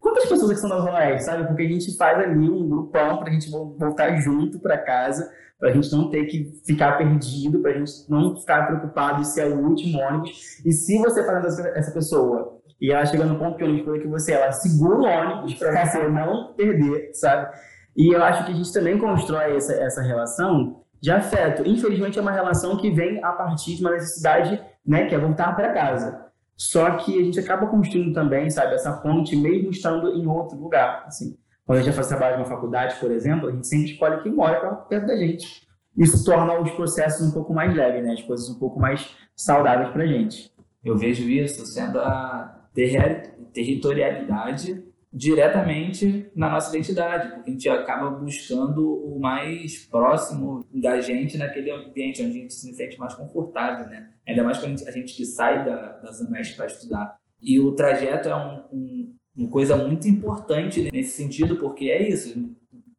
Quantas 0.00 0.26
pessoas 0.26 0.52
que 0.52 0.60
são 0.60 0.70
da 0.70 0.78
Zona 0.78 0.94
Oeste, 0.98 1.24
sabe? 1.24 1.46
Porque 1.46 1.62
a 1.62 1.68
gente 1.68 1.94
faz 1.96 2.18
ali 2.18 2.48
um 2.48 2.68
grupão 2.68 3.18
pra 3.18 3.30
gente 3.32 3.50
vo- 3.50 3.76
voltar 3.78 4.14
junto 4.20 4.58
pra 4.60 4.78
casa, 4.78 5.30
pra 5.58 5.72
gente 5.72 5.90
não 5.92 6.10
ter 6.10 6.26
que 6.26 6.52
ficar 6.66 6.98
perdido, 6.98 7.60
pra 7.60 7.72
gente 7.72 7.92
não 8.08 8.36
ficar 8.36 8.66
preocupado 8.66 9.20
de 9.22 9.28
ser 9.28 9.46
o 9.46 9.58
último 9.58 9.98
ônibus. 10.00 10.62
E 10.64 10.72
se 10.72 10.98
você 10.98 11.24
faz 11.24 11.58
essa, 11.58 11.90
pessoa 11.92 12.60
e 12.80 12.92
ela 12.92 13.06
chega 13.06 13.24
no 13.24 13.38
ponto 13.38 13.56
que 13.56 13.64
o 13.64 13.66
ônibus 13.66 13.84
foi 13.84 14.00
que 14.00 14.08
você, 14.08 14.32
ela 14.32 14.52
segura 14.52 14.98
o 14.98 15.04
ônibus 15.04 15.54
pra 15.54 15.86
você 15.86 16.06
não 16.08 16.52
perder, 16.54 17.10
sabe? 17.14 17.54
E 17.96 18.14
eu 18.14 18.22
acho 18.22 18.44
que 18.44 18.52
a 18.52 18.54
gente 18.54 18.72
também 18.72 18.98
constrói 18.98 19.56
essa, 19.56 19.72
essa 19.74 20.02
relação 20.02 20.82
de 21.00 21.10
afeto. 21.10 21.66
Infelizmente 21.66 22.18
é 22.18 22.22
uma 22.22 22.32
relação 22.32 22.76
que 22.76 22.90
vem 22.90 23.22
a 23.24 23.32
partir 23.32 23.76
de 23.76 23.80
uma 23.80 23.92
necessidade, 23.92 24.62
né, 24.84 25.06
que 25.06 25.14
é 25.14 25.18
voltar 25.18 25.54
para 25.56 25.72
casa. 25.72 26.26
Só 26.56 26.96
que 26.96 27.18
a 27.18 27.22
gente 27.22 27.38
acaba 27.38 27.66
construindo 27.66 28.14
também, 28.14 28.48
sabe, 28.50 28.74
essa 28.74 28.92
ponte 28.92 29.36
mesmo 29.36 29.70
estando 29.70 30.14
em 30.14 30.26
outro 30.26 30.58
lugar, 30.58 31.04
assim. 31.06 31.36
Quando 31.66 31.78
a 31.78 31.82
gente 31.82 31.92
vai 31.92 31.96
fazer 32.04 32.16
trabalho 32.16 32.36
numa 32.38 32.46
faculdade, 32.48 32.94
por 33.00 33.10
exemplo, 33.10 33.48
a 33.48 33.52
gente 33.52 33.66
sempre 33.66 33.90
escolhe 33.92 34.22
quem 34.22 34.32
mora 34.32 34.74
perto 34.88 35.06
da 35.06 35.16
gente. 35.16 35.66
Isso 35.98 36.24
torna 36.24 36.58
os 36.60 36.70
processos 36.72 37.26
um 37.28 37.32
pouco 37.32 37.52
mais 37.52 37.74
leves, 37.74 38.04
né? 38.04 38.12
As 38.12 38.22
coisas 38.22 38.48
um 38.48 38.58
pouco 38.58 38.78
mais 38.78 39.16
saudáveis 39.34 39.90
pra 39.90 40.06
gente. 40.06 40.52
Eu 40.84 40.96
vejo 40.96 41.28
isso 41.28 41.66
sendo 41.66 41.98
a 41.98 42.68
terri- 42.72 43.30
territorialidade 43.52 44.84
diretamente 45.12 46.30
na 46.36 46.50
nossa 46.50 46.68
identidade, 46.76 47.28
porque 47.34 47.50
a 47.50 47.52
gente 47.52 47.68
acaba 47.68 48.10
buscando 48.10 48.86
o 48.86 49.18
mais 49.18 49.86
próximo 49.86 50.64
da 50.72 51.00
gente 51.00 51.38
naquele 51.38 51.70
ambiente 51.70 52.22
onde 52.22 52.38
a 52.38 52.42
gente 52.42 52.54
se 52.54 52.72
sente 52.74 52.98
mais 52.98 53.14
confortável, 53.14 53.86
né? 53.86 54.10
Ainda 54.28 54.44
mais 54.44 54.58
quando 54.58 54.78
a 54.84 54.88
a 54.88 54.92
gente 54.92 55.14
que 55.16 55.24
sai 55.24 55.64
da, 55.64 55.92
da 55.98 56.12
Zona 56.12 56.36
Oeste 56.36 56.56
para 56.56 56.66
estudar. 56.66 57.16
E 57.40 57.58
o 57.60 57.72
trajeto 57.72 58.28
é 58.28 58.36
um, 58.36 58.62
um- 58.72 59.05
uma 59.36 59.48
coisa 59.50 59.76
muito 59.76 60.08
importante 60.08 60.90
nesse 60.92 61.16
sentido, 61.16 61.56
porque 61.56 61.90
é 61.90 62.08
isso, 62.08 62.50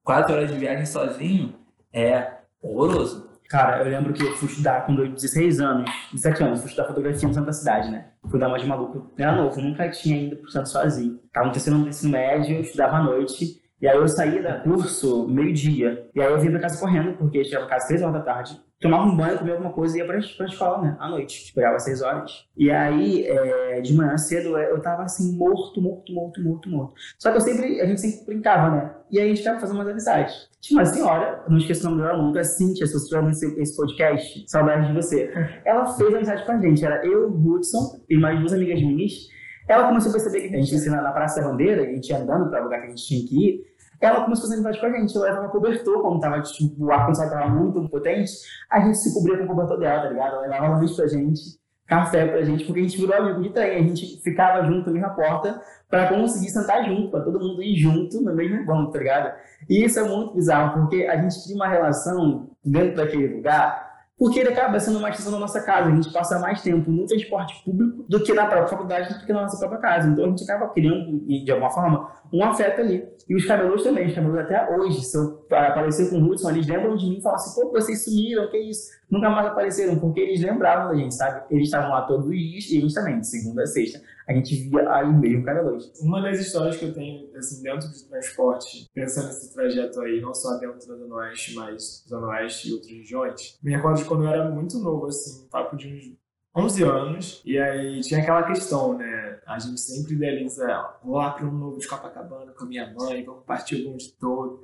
quatro 0.03 0.34
horas 0.34 0.51
de 0.51 0.58
viagem 0.58 0.86
sozinho 0.86 1.56
é 1.91 2.34
horroroso. 2.62 3.27
Cara, 3.50 3.82
eu 3.82 3.89
lembro 3.89 4.13
que 4.13 4.22
eu 4.22 4.36
fui 4.36 4.50
estudar 4.50 4.86
com 4.86 4.94
16 4.94 5.62
anos, 5.62 5.89
17 6.12 6.44
anos, 6.44 6.60
fui 6.60 6.70
estudar 6.70 6.88
fotografia 6.88 7.27
no 7.27 7.34
centro 7.34 7.46
da 7.46 7.53
cidade, 7.53 7.89
né? 7.89 8.10
Fui 8.29 8.38
dar 8.38 8.50
uma 8.50 8.60
de 8.60 8.65
maluco. 8.67 9.10
Era 9.17 9.36
novo, 9.36 9.62
nunca 9.62 9.89
tinha 9.89 10.22
ido 10.22 10.36
pro 10.36 10.51
centro 10.51 10.70
sozinho. 10.70 11.17
Tava 11.32 11.48
no 11.48 11.53
terceiro 11.53 11.75
ano 11.75 11.86
do 11.86 11.89
ensino 11.89 12.12
médio, 12.12 12.58
eu 12.58 12.62
estudava 12.62 12.98
à 12.98 13.03
noite. 13.03 13.62
E 13.79 13.88
aí 13.88 13.96
eu 13.96 14.07
saía 14.07 14.41
da 14.41 14.60
curso 14.60 15.27
meio-dia. 15.27 16.10
E 16.15 16.22
aí 16.22 16.31
eu 16.31 16.39
vinha 16.39 16.51
pra 16.51 16.62
casa 16.62 16.79
correndo, 16.79 17.15
porque 17.17 17.43
chegava 17.43 17.67
casa 17.67 17.88
3 17.88 18.01
horas 18.01 18.15
da 18.15 18.22
tarde. 18.22 18.60
Tomava 18.79 19.05
um 19.05 19.15
banho, 19.15 19.38
comia 19.39 19.53
alguma 19.53 19.74
coisa 19.74 19.96
e 19.96 20.00
ia 20.00 20.05
pra, 20.05 20.19
pra 20.36 20.46
escola, 20.46 20.81
né? 20.81 20.98
À 21.00 21.10
noite. 21.10 21.46
Esperava 21.46 21.75
às 21.75 21.84
6 21.84 22.01
horas. 22.01 22.48
E 22.55 22.69
aí, 22.69 23.25
é, 23.25 23.81
de 23.81 23.93
manhã 23.93 24.15
cedo, 24.17 24.57
eu 24.57 24.79
tava 24.81 25.03
assim, 25.03 25.36
morto, 25.36 25.81
morto, 25.81 26.13
morto, 26.13 26.43
morto, 26.43 26.69
morto. 26.69 26.93
Só 27.17 27.31
que 27.31 27.38
eu 27.38 27.41
sempre, 27.41 27.81
a 27.81 27.86
gente 27.86 28.01
sempre 28.01 28.25
brincava, 28.25 28.75
né? 28.75 28.96
E 29.12 29.19
aí 29.19 29.25
a 29.25 29.29
gente 29.29 29.39
ficava 29.39 29.60
fazendo 29.60 29.77
umas 29.77 29.88
amizades. 29.88 30.50
Tinha 30.60 30.79
uma 30.79 30.86
senhora, 30.86 31.43
não 31.48 31.57
esqueço 31.57 31.88
o 31.88 31.89
nome 31.91 32.03
dela 32.03 32.22
nunca, 32.22 32.43
Cíntia, 32.43 32.86
se 32.86 32.93
você 32.93 33.03
estiver 33.03 33.22
vendo 33.22 33.62
esse, 33.62 33.75
podcast, 33.75 34.43
saudade 34.47 34.88
de 34.88 34.93
você. 34.93 35.32
Ela 35.65 35.86
fez 35.86 36.13
amizade 36.13 36.45
com 36.45 36.51
a 36.51 36.60
gente. 36.60 36.86
Era 36.86 37.06
eu, 37.06 37.30
Hudson 37.32 37.99
e 38.10 38.17
mais 38.17 38.39
duas 38.39 38.54
amigas 38.54 38.82
minhas. 38.82 39.28
Ela 39.67 39.88
começou 39.88 40.10
a 40.10 40.13
perceber 40.13 40.47
que 40.47 40.56
a 40.56 40.62
gente 40.62 40.73
ia 40.73 40.91
na, 40.91 41.12
Praça 41.12 41.41
da 41.41 41.49
Bandeira, 41.49 41.82
a 41.82 41.86
gente 41.86 42.10
ia 42.10 42.17
andando 42.17 42.49
para 42.49 42.62
o 42.62 42.63
lugar 42.63 42.80
que 42.80 42.86
a 42.86 42.89
gente 42.89 43.06
tinha 43.06 43.28
que 43.28 43.49
ir. 43.49 43.65
Ela 43.99 44.23
começou 44.23 44.45
a 44.45 44.49
fazer 44.49 44.53
amizade 44.55 44.79
com 44.79 44.86
a 44.86 44.99
gente. 44.99 45.17
Ela 45.17 45.25
levava 45.25 45.49
cobertor, 45.49 46.01
como 46.01 46.19
tava, 46.19 46.41
tipo, 46.41 46.86
o 46.86 46.91
ar-condicionado 46.91 47.39
tava 47.39 47.49
muito 47.53 47.89
potente, 47.89 48.31
a 48.69 48.79
gente 48.79 48.97
se 48.97 49.13
cobria 49.13 49.38
com 49.38 49.45
o 49.45 49.47
cobertor 49.47 49.79
dela, 49.79 50.03
tá 50.03 50.10
ligado? 50.10 50.33
Ela 50.33 50.41
levava 50.41 50.77
lanche 50.77 50.95
pra 50.95 51.07
gente, 51.07 51.41
café 51.88 52.27
pra 52.27 52.43
gente, 52.43 52.65
porque 52.65 52.79
a 52.81 52.83
gente 52.83 52.99
virou 52.99 53.15
amigo 53.15 53.41
de 53.41 53.49
trem. 53.49 53.77
A 53.77 53.81
gente 53.81 54.21
ficava 54.21 54.65
junto 54.65 54.91
na 54.91 55.10
porta 55.10 55.62
para 55.89 56.10
conseguir 56.10 56.49
sentar 56.49 56.86
junto, 56.86 57.10
para 57.10 57.21
todo 57.21 57.39
mundo 57.39 57.63
ir 57.63 57.77
junto 57.77 58.21
no 58.21 58.36
mesmo 58.36 58.65
banco, 58.65 58.91
tá 58.91 58.99
ligado? 58.99 59.33
E 59.69 59.83
isso 59.83 59.99
é 59.99 60.03
muito 60.03 60.33
bizarro, 60.33 60.81
porque 60.81 61.03
a 61.05 61.21
gente 61.21 61.43
cria 61.43 61.55
uma 61.55 61.67
relação 61.67 62.49
dentro 62.63 62.97
daquele 62.97 63.36
lugar 63.36 63.87
porque 64.17 64.39
ele 64.39 64.49
acaba 64.49 64.80
sendo 64.80 64.97
uma 64.97 65.10
extensão 65.10 65.32
da 65.32 65.39
nossa 65.39 65.62
casa. 65.62 65.89
A 65.89 65.95
gente 65.95 66.12
passa 66.12 66.39
mais 66.39 66.62
tempo 66.62 66.89
no 66.89 67.06
transporte 67.06 67.63
público 67.63 68.03
do 68.10 68.23
que 68.23 68.34
na 68.34 68.47
própria 68.47 68.67
faculdade, 68.67 69.13
do 69.13 69.25
que 69.25 69.32
na 69.32 69.43
nossa 69.43 69.58
própria 69.60 69.80
casa. 69.80 70.10
Então 70.10 70.25
a 70.25 70.30
gente 70.30 70.43
acaba 70.43 70.69
criando, 70.69 71.19
de 71.19 71.51
alguma 71.51 71.69
forma, 71.69 72.12
um 72.34 72.43
afeto 72.43 72.82
ali. 72.82 73.08
E 73.30 73.36
os 73.36 73.45
camelôs 73.45 73.84
também. 73.84 74.08
Os 74.08 74.15
camelôs 74.15 74.39
até 74.39 74.75
hoje, 74.75 75.01
se 75.01 75.15
eu 75.15 75.45
aparecer 75.51 76.10
com 76.10 76.17
o 76.17 76.32
Hudson, 76.32 76.49
eles 76.49 76.67
lembram 76.67 76.95
de 76.95 77.06
mim 77.06 77.17
e 77.17 77.21
falam 77.21 77.36
assim, 77.36 77.62
pô, 77.62 77.71
vocês 77.71 78.03
sumiram, 78.03 78.49
que 78.49 78.58
isso? 78.58 78.89
Nunca 79.10 79.30
mais 79.30 79.48
apareceram, 79.48 79.98
porque 80.00 80.20
eles 80.20 80.41
lembravam 80.41 80.89
da 80.89 80.96
gente, 80.96 81.15
sabe? 81.15 81.46
Eles 81.50 81.67
estavam 81.67 81.89
lá 81.89 82.02
todos 82.02 82.28
os 82.28 82.38
dias 82.38 82.65
e 82.65 82.82
gente 82.82 82.93
também, 82.93 83.20
de 83.20 83.28
segunda 83.28 83.63
a 83.63 83.65
sexta. 83.65 84.02
A 84.28 84.34
gente 84.34 84.54
via 84.56 84.91
aí 84.91 85.13
mesmo 85.13 85.46
camelôs. 85.46 85.89
Uma 86.02 86.22
das 86.22 86.39
histórias 86.39 86.76
que 86.76 86.84
eu 86.84 86.93
tenho, 86.93 87.30
assim, 87.38 87.63
dentro 87.63 87.88
do 87.88 88.10
transporte, 88.10 88.89
pensando 88.93 89.28
nesse 89.28 89.54
trajeto 89.54 90.02
aí, 90.02 90.20
não 90.20 90.34
só 90.34 90.58
dentro 90.58 90.86
da 90.86 90.96
Zona 90.96 91.15
Oeste, 91.15 91.56
mas 91.56 92.04
Zona 92.08 92.28
Oeste 92.28 92.70
e 92.70 92.74
outras 92.74 92.91
regiões, 92.91 93.58
me 93.63 93.74
recordo 93.74 93.98
de 93.98 94.06
quando 94.06 94.24
eu 94.24 94.30
era 94.30 94.50
muito 94.50 94.78
novo, 94.80 95.06
assim, 95.06 95.48
papo 95.48 95.78
de 95.78 95.88
uns 95.88 96.16
11 96.58 96.84
anos, 96.84 97.41
e 97.46 97.60
aí 97.60 98.02
tinha 98.02 98.20
aquela 98.20 98.43
questão, 98.43 98.98
né? 98.98 99.39
A 99.46 99.60
gente 99.60 99.80
sempre 99.80 100.15
idealiza, 100.15 100.65
vou 101.04 101.17
lá 101.17 101.32
para 101.32 101.46
um 101.46 101.52
novo 101.52 101.78
de 101.78 101.88
Copacabana 101.88 102.52
com 102.52 102.63
a 102.63 102.67
minha 102.67 102.91
mãe, 102.93 103.24
vamos 103.24 103.43
partir 103.46 103.76
o 103.76 103.91
bonde 103.91 104.12
todo. 104.20 104.60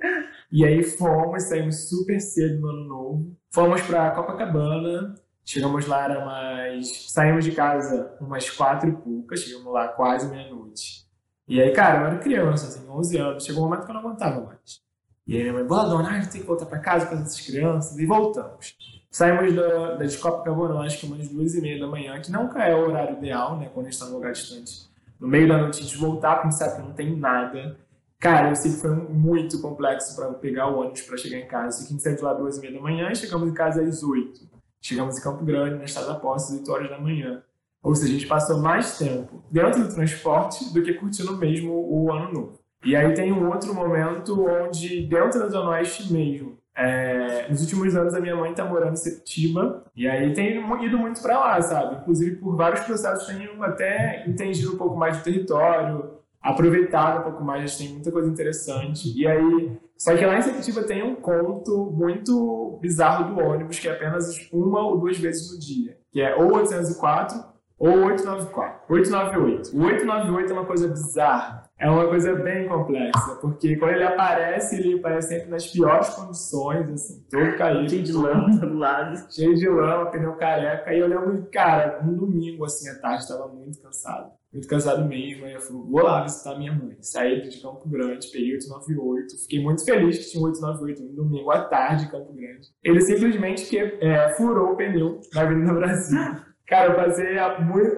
E 0.50 0.64
aí 0.64 0.82
fomos, 0.82 1.44
saímos 1.44 1.88
super 1.88 2.20
cedo 2.20 2.60
no 2.60 2.68
ano 2.68 2.84
novo, 2.84 3.36
fomos 3.52 3.80
para 3.82 4.10
Copacabana, 4.10 5.14
Chegamos 5.44 5.86
lá, 5.86 6.04
era 6.04 6.24
mais. 6.24 7.12
Saímos 7.12 7.44
de 7.44 7.52
casa 7.52 8.16
umas 8.18 8.48
quatro 8.48 8.88
e 8.88 8.92
poucas, 8.92 9.40
chegamos 9.40 9.70
lá 9.70 9.88
quase 9.88 10.28
meia-noite. 10.30 11.06
E 11.46 11.60
aí, 11.60 11.70
cara, 11.72 12.00
eu 12.00 12.06
era 12.06 12.18
criança, 12.18 12.66
assim, 12.66 12.88
11 12.88 13.18
anos, 13.18 13.44
chegou 13.44 13.62
um 13.62 13.68
momento 13.68 13.84
que 13.84 13.90
eu 13.90 13.94
não 13.94 14.00
aguentava 14.00 14.40
mais. 14.40 14.82
E 15.26 15.36
aí 15.36 15.42
minha 15.42 15.52
mãe, 15.52 15.64
boa 15.66 15.84
dona, 15.84 16.08
a 16.08 16.20
gente 16.20 16.32
tem 16.32 16.40
que 16.40 16.46
voltar 16.46 16.64
pra 16.64 16.78
casa 16.78 17.06
com 17.06 17.14
essas 17.14 17.38
crianças, 17.40 17.98
e 17.98 18.06
voltamos. 18.06 18.74
Saímos 19.14 19.54
da, 19.54 19.94
da 19.94 20.04
de 20.04 20.18
Copacabana, 20.18 20.88
que 20.88 21.06
umas 21.06 21.28
duas 21.28 21.54
e 21.54 21.60
meia 21.60 21.78
da 21.78 21.86
manhã, 21.86 22.20
que 22.20 22.32
nunca 22.32 22.64
é 22.64 22.74
o 22.74 22.88
horário 22.88 23.16
ideal, 23.16 23.56
né, 23.56 23.70
quando 23.72 23.86
a 23.86 23.90
gente 23.90 24.00
tá 24.00 24.06
num 24.06 24.14
lugar 24.14 24.32
distante. 24.32 24.90
No 25.20 25.28
meio 25.28 25.46
da 25.46 25.56
noite 25.56 25.78
a 25.78 25.82
gente 25.84 25.96
voltar, 25.98 26.32
porque 26.34 26.48
a 26.48 26.50
gente 26.50 26.58
sabe 26.58 26.82
que 26.82 26.88
não 26.88 26.92
tem 26.94 27.16
nada. 27.16 27.78
Cara, 28.18 28.48
eu 28.48 28.56
sei 28.56 28.72
que 28.72 28.78
foi 28.78 28.90
muito 28.90 29.62
complexo 29.62 30.16
para 30.16 30.32
pegar 30.32 30.66
o 30.66 30.80
ônibus 30.80 31.02
para 31.02 31.16
chegar 31.16 31.38
em 31.38 31.46
casa. 31.46 31.68
Assim, 31.68 31.84
a 31.84 31.88
gente 31.90 32.02
saiu 32.02 32.24
lá 32.24 32.34
duas 32.34 32.58
e 32.58 32.60
meia 32.60 32.72
da 32.72 32.80
manhã 32.80 33.08
e 33.12 33.14
chegamos 33.14 33.48
em 33.48 33.54
casa 33.54 33.82
às 33.82 34.02
oito. 34.02 34.48
Chegamos 34.82 35.16
em 35.16 35.22
Campo 35.22 35.44
Grande, 35.44 35.76
na 35.76 35.84
Estrada 35.84 36.08
da 36.08 36.18
Posse, 36.18 36.52
às 36.52 36.58
8 36.58 36.72
horas 36.72 36.90
da 36.90 36.98
manhã. 36.98 37.40
Ou 37.84 37.94
seja, 37.94 38.10
a 38.10 38.14
gente 38.14 38.26
passou 38.26 38.58
mais 38.58 38.98
tempo 38.98 39.44
dentro 39.48 39.80
do 39.80 39.94
transporte 39.94 40.74
do 40.74 40.82
que 40.82 40.92
curtindo 40.92 41.36
mesmo 41.36 41.72
o 41.72 42.12
ano 42.12 42.32
novo. 42.32 42.58
E 42.84 42.96
aí 42.96 43.14
tem 43.14 43.30
um 43.30 43.48
outro 43.48 43.72
momento 43.72 44.44
onde, 44.44 45.06
dentro 45.06 45.38
da 45.38 45.48
Zona 45.48 45.70
Oeste 45.70 46.12
mesmo, 46.12 46.58
é, 46.76 47.46
nos 47.48 47.60
últimos 47.62 47.94
anos 47.94 48.14
a 48.14 48.20
minha 48.20 48.34
mãe 48.34 48.52
tá 48.52 48.64
morando 48.64 48.94
em 48.94 48.96
Septiba, 48.96 49.84
e 49.94 50.08
aí 50.08 50.32
tem 50.32 50.58
ido 50.58 50.98
muito 50.98 51.22
para 51.22 51.38
lá, 51.38 51.62
sabe? 51.62 51.96
Inclusive 51.96 52.36
por 52.36 52.56
vários 52.56 52.80
processos 52.80 53.26
tenho 53.26 53.62
até 53.62 54.28
entendido 54.28 54.74
um 54.74 54.78
pouco 54.78 54.96
mais 54.96 55.16
do 55.16 55.22
território, 55.22 56.18
aproveitado 56.42 57.20
um 57.20 57.22
pouco 57.22 57.44
mais, 57.44 57.62
gente 57.62 57.78
tem 57.78 57.88
muita 57.94 58.12
coisa 58.12 58.28
interessante. 58.28 59.12
E 59.18 59.26
aí, 59.26 59.78
só 59.96 60.14
que 60.16 60.26
lá 60.26 60.36
em 60.36 60.42
Septiba 60.42 60.82
tem 60.82 61.02
um 61.02 61.14
conto 61.14 61.90
muito 61.92 62.78
bizarro 62.82 63.34
do 63.34 63.40
ônibus, 63.40 63.78
que 63.78 63.88
é 63.88 63.92
apenas 63.92 64.48
uma 64.52 64.80
ou 64.80 64.98
duas 64.98 65.16
vezes 65.16 65.52
no 65.52 65.58
dia, 65.58 65.96
que 66.12 66.20
é 66.20 66.34
ou 66.34 66.54
804 66.54 67.54
ou 67.78 68.04
894, 68.04 68.80
898. 68.88 69.76
O 69.76 69.84
898 69.84 70.50
é 70.50 70.52
uma 70.52 70.66
coisa 70.66 70.88
bizarra, 70.88 71.63
é 71.78 71.90
uma 71.90 72.06
coisa 72.06 72.34
bem 72.36 72.68
complexa, 72.68 73.36
porque 73.40 73.76
quando 73.76 73.94
ele 73.94 74.04
aparece, 74.04 74.76
ele 74.76 74.98
aparece 74.98 75.28
sempre 75.28 75.50
nas 75.50 75.66
piores 75.66 76.08
condições, 76.10 76.88
assim, 76.90 77.24
todo 77.28 77.56
caído. 77.56 77.90
Cheio 77.90 78.02
de 78.02 78.12
lama 78.12 78.56
do 78.56 78.78
lado. 78.78 79.32
Cheio 79.32 79.54
de 79.54 79.68
lama, 79.68 80.10
pneu 80.10 80.34
careca. 80.34 80.94
E 80.94 81.00
eu 81.00 81.08
lembro, 81.08 81.48
cara, 81.52 82.00
um 82.04 82.14
domingo, 82.14 82.64
assim, 82.64 82.88
à 82.88 82.98
tarde, 83.00 83.22
estava 83.22 83.48
muito 83.48 83.80
cansado. 83.82 84.30
Muito 84.52 84.68
cansado 84.68 85.04
mesmo. 85.04 85.44
Aí 85.46 85.54
eu 85.54 85.60
falei, 85.60 85.82
vou 85.82 86.02
lá 86.02 86.22
visitar 86.22 86.56
minha 86.56 86.72
mãe. 86.72 86.96
Saí 87.00 87.42
de 87.42 87.60
Campo 87.60 87.88
Grande, 87.88 88.30
peguei 88.30 88.52
898. 88.52 89.42
Fiquei 89.42 89.62
muito 89.62 89.84
feliz 89.84 90.18
que 90.18 90.30
tinha 90.30 90.44
898 90.44 91.02
um 91.02 91.14
domingo 91.14 91.50
à 91.50 91.64
tarde 91.64 92.04
em 92.04 92.08
Campo 92.08 92.32
Grande. 92.32 92.68
Ele 92.84 93.00
simplesmente 93.00 93.66
que, 93.66 93.78
é, 93.78 94.32
furou 94.36 94.72
o 94.72 94.76
pneu 94.76 95.20
na 95.34 95.42
Avenida 95.42 95.74
Brasil. 95.74 96.20
Cara, 96.66 96.92
eu 96.92 96.96
passei 96.96 97.36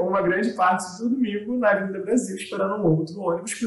uma 0.01 0.21
grande 0.23 0.51
parte 0.55 0.99
do 0.99 1.09
domingo 1.09 1.57
na 1.57 1.71
Avenida 1.71 2.01
Brasil 2.01 2.37
esperando 2.37 2.75
um 2.83 2.99
outro 2.99 3.21
ônibus, 3.21 3.55
que 3.55 3.65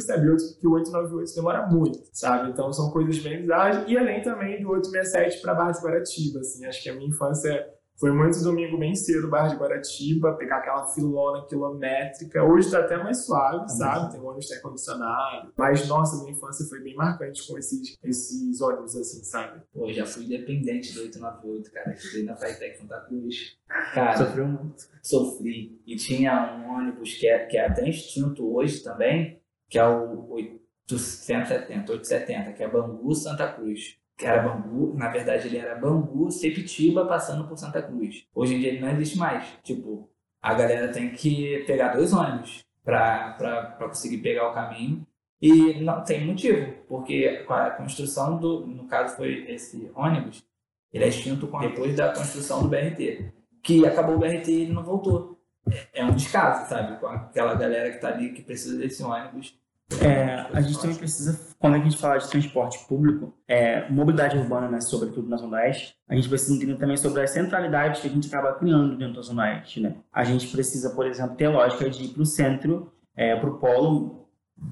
que 0.59 0.67
o 0.67 0.73
898 0.73 1.35
demora 1.35 1.65
muito, 1.67 1.99
sabe? 2.11 2.49
Então 2.49 2.71
são 2.73 2.91
coisas 2.91 3.17
bem 3.19 3.41
bizarras. 3.41 3.89
E 3.89 3.97
além 3.97 4.21
também 4.21 4.61
do 4.61 4.69
867 4.71 5.41
para 5.41 5.55
Barra 5.55 5.71
de 5.71 5.79
Guaratiba, 5.79 6.39
assim. 6.41 6.65
Acho 6.65 6.83
que 6.83 6.89
a 6.89 6.93
minha 6.93 7.07
infância 7.07 7.65
foi 7.99 8.13
muito 8.13 8.41
domingo 8.41 8.77
bem 8.77 8.95
cedo, 8.95 9.27
Barra 9.27 9.49
de 9.49 9.57
Guaratiba, 9.57 10.31
pegar 10.37 10.59
aquela 10.59 10.87
filona 10.87 11.45
quilométrica. 11.45 12.41
Hoje 12.41 12.71
tá 12.71 12.79
até 12.79 12.95
mais 12.95 13.25
suave, 13.25 13.59
tá 13.63 13.67
sabe? 13.67 14.13
Tem 14.13 14.21
ônibus 14.21 14.47
tem 14.47 14.61
condicionado. 14.61 15.51
Mas, 15.57 15.85
nossa, 15.85 16.17
minha 16.23 16.31
infância 16.31 16.65
foi 16.65 16.79
bem 16.81 16.95
marcante 16.95 17.45
com 17.45 17.57
esses, 17.57 17.97
esses 18.01 18.61
ônibus, 18.61 18.95
assim, 18.95 19.21
sabe? 19.21 19.61
Pô, 19.73 19.91
já 19.91 20.05
fui 20.05 20.25
dependente 20.25 20.93
do 20.93 21.01
898, 21.01 21.71
cara. 21.73 21.91
Estudei 21.91 22.23
na 22.23 22.35
Paitec 22.35 22.77
Santa 22.77 23.01
Cruz. 23.01 23.57
Cara, 23.93 24.17
Sofreu 24.17 24.47
muito. 24.47 24.89
Sofri. 25.03 25.81
E 25.85 25.97
tinha 25.97 26.55
um 26.55 26.77
ônibus 26.77 27.15
que 27.15 27.27
é, 27.27 27.45
que 27.47 27.57
é 27.57 27.65
até 27.65 27.89
extinto 27.89 28.55
hoje 28.55 28.81
também, 28.81 29.41
que 29.67 29.77
é 29.77 29.85
o 29.85 30.31
870, 30.31 31.91
870, 31.91 32.53
que 32.53 32.63
é 32.63 32.69
Bangu 32.69 33.13
Santa 33.13 33.51
Cruz 33.51 33.98
que 34.19 34.25
era 34.25 34.41
Bangu, 34.41 34.93
na 34.95 35.07
verdade 35.07 35.47
ele 35.47 35.57
era 35.57 35.79
Bangu, 35.79 36.29
Sepitiba, 36.29 37.05
passando 37.05 37.47
por 37.47 37.57
Santa 37.57 37.81
Cruz. 37.81 38.25
Hoje 38.35 38.53
em 38.53 38.59
dia 38.59 38.67
ele 38.67 38.81
não 38.81 38.89
existe 38.89 39.17
mais. 39.17 39.47
Tipo, 39.63 40.09
a 40.41 40.53
galera 40.53 40.91
tem 40.91 41.11
que 41.11 41.63
pegar 41.65 41.95
dois 41.95 42.11
ônibus 42.11 42.59
para 42.83 43.77
conseguir 43.79 44.17
pegar 44.17 44.49
o 44.49 44.53
caminho. 44.53 45.07
E 45.41 45.79
não 45.79 46.03
tem 46.03 46.27
motivo, 46.27 46.73
porque 46.85 47.45
a 47.47 47.71
construção 47.71 48.37
do, 48.37 48.67
no 48.67 48.85
caso 48.87 49.15
foi 49.15 49.49
esse 49.49 49.89
ônibus, 49.95 50.43
ele 50.91 51.05
é 51.05 51.07
extinto 51.07 51.49
depois 51.61 51.95
da 51.95 52.13
construção 52.13 52.61
do 52.61 52.67
BRT, 52.67 53.31
que 53.63 53.87
acabou 53.87 54.15
o 54.15 54.19
BRT 54.19 54.51
e 54.51 54.61
ele 54.63 54.73
não 54.73 54.83
voltou. 54.83 55.39
É, 55.71 56.01
é 56.01 56.03
um 56.05 56.13
descaso, 56.13 56.67
sabe? 56.67 56.99
Com 56.99 57.07
aquela 57.07 57.55
galera 57.55 57.89
que 57.89 57.99
tá 57.99 58.09
ali 58.09 58.33
que 58.33 58.41
precisa 58.41 58.77
desse 58.77 59.01
ônibus 59.01 59.57
é, 60.01 60.45
a 60.53 60.61
gente 60.61 60.79
também 60.79 60.95
precisa, 60.95 61.39
quando 61.57 61.75
a 61.75 61.79
gente 61.79 61.97
fala 61.97 62.17
de 62.17 62.29
transporte 62.29 62.79
público, 62.87 63.33
é, 63.47 63.89
mobilidade 63.89 64.37
urbana, 64.37 64.69
né, 64.69 64.79
sobretudo 64.81 65.27
na 65.27 65.37
Zona 65.37 65.57
Oeste, 65.57 65.95
a 66.07 66.15
gente 66.15 66.29
precisa 66.29 66.55
entender 66.55 66.75
também 66.75 66.95
sobre 66.95 67.21
as 67.21 67.31
centralidades 67.31 68.01
que 68.01 68.07
a 68.07 68.09
gente 68.09 68.27
acaba 68.27 68.53
criando 68.53 68.95
dentro 68.95 69.15
da 69.15 69.21
Zona 69.21 69.43
Oeste. 69.43 69.79
Né? 69.79 69.95
A 70.13 70.23
gente 70.23 70.47
precisa, 70.47 70.91
por 70.91 71.07
exemplo, 71.07 71.35
ter 71.35 71.47
lógica 71.47 71.89
de 71.89 72.03
ir 72.03 72.09
para 72.09 72.21
o 72.21 72.25
centro, 72.25 72.93
é, 73.15 73.35
para 73.35 73.49
o 73.49 73.57
polo 73.57 74.27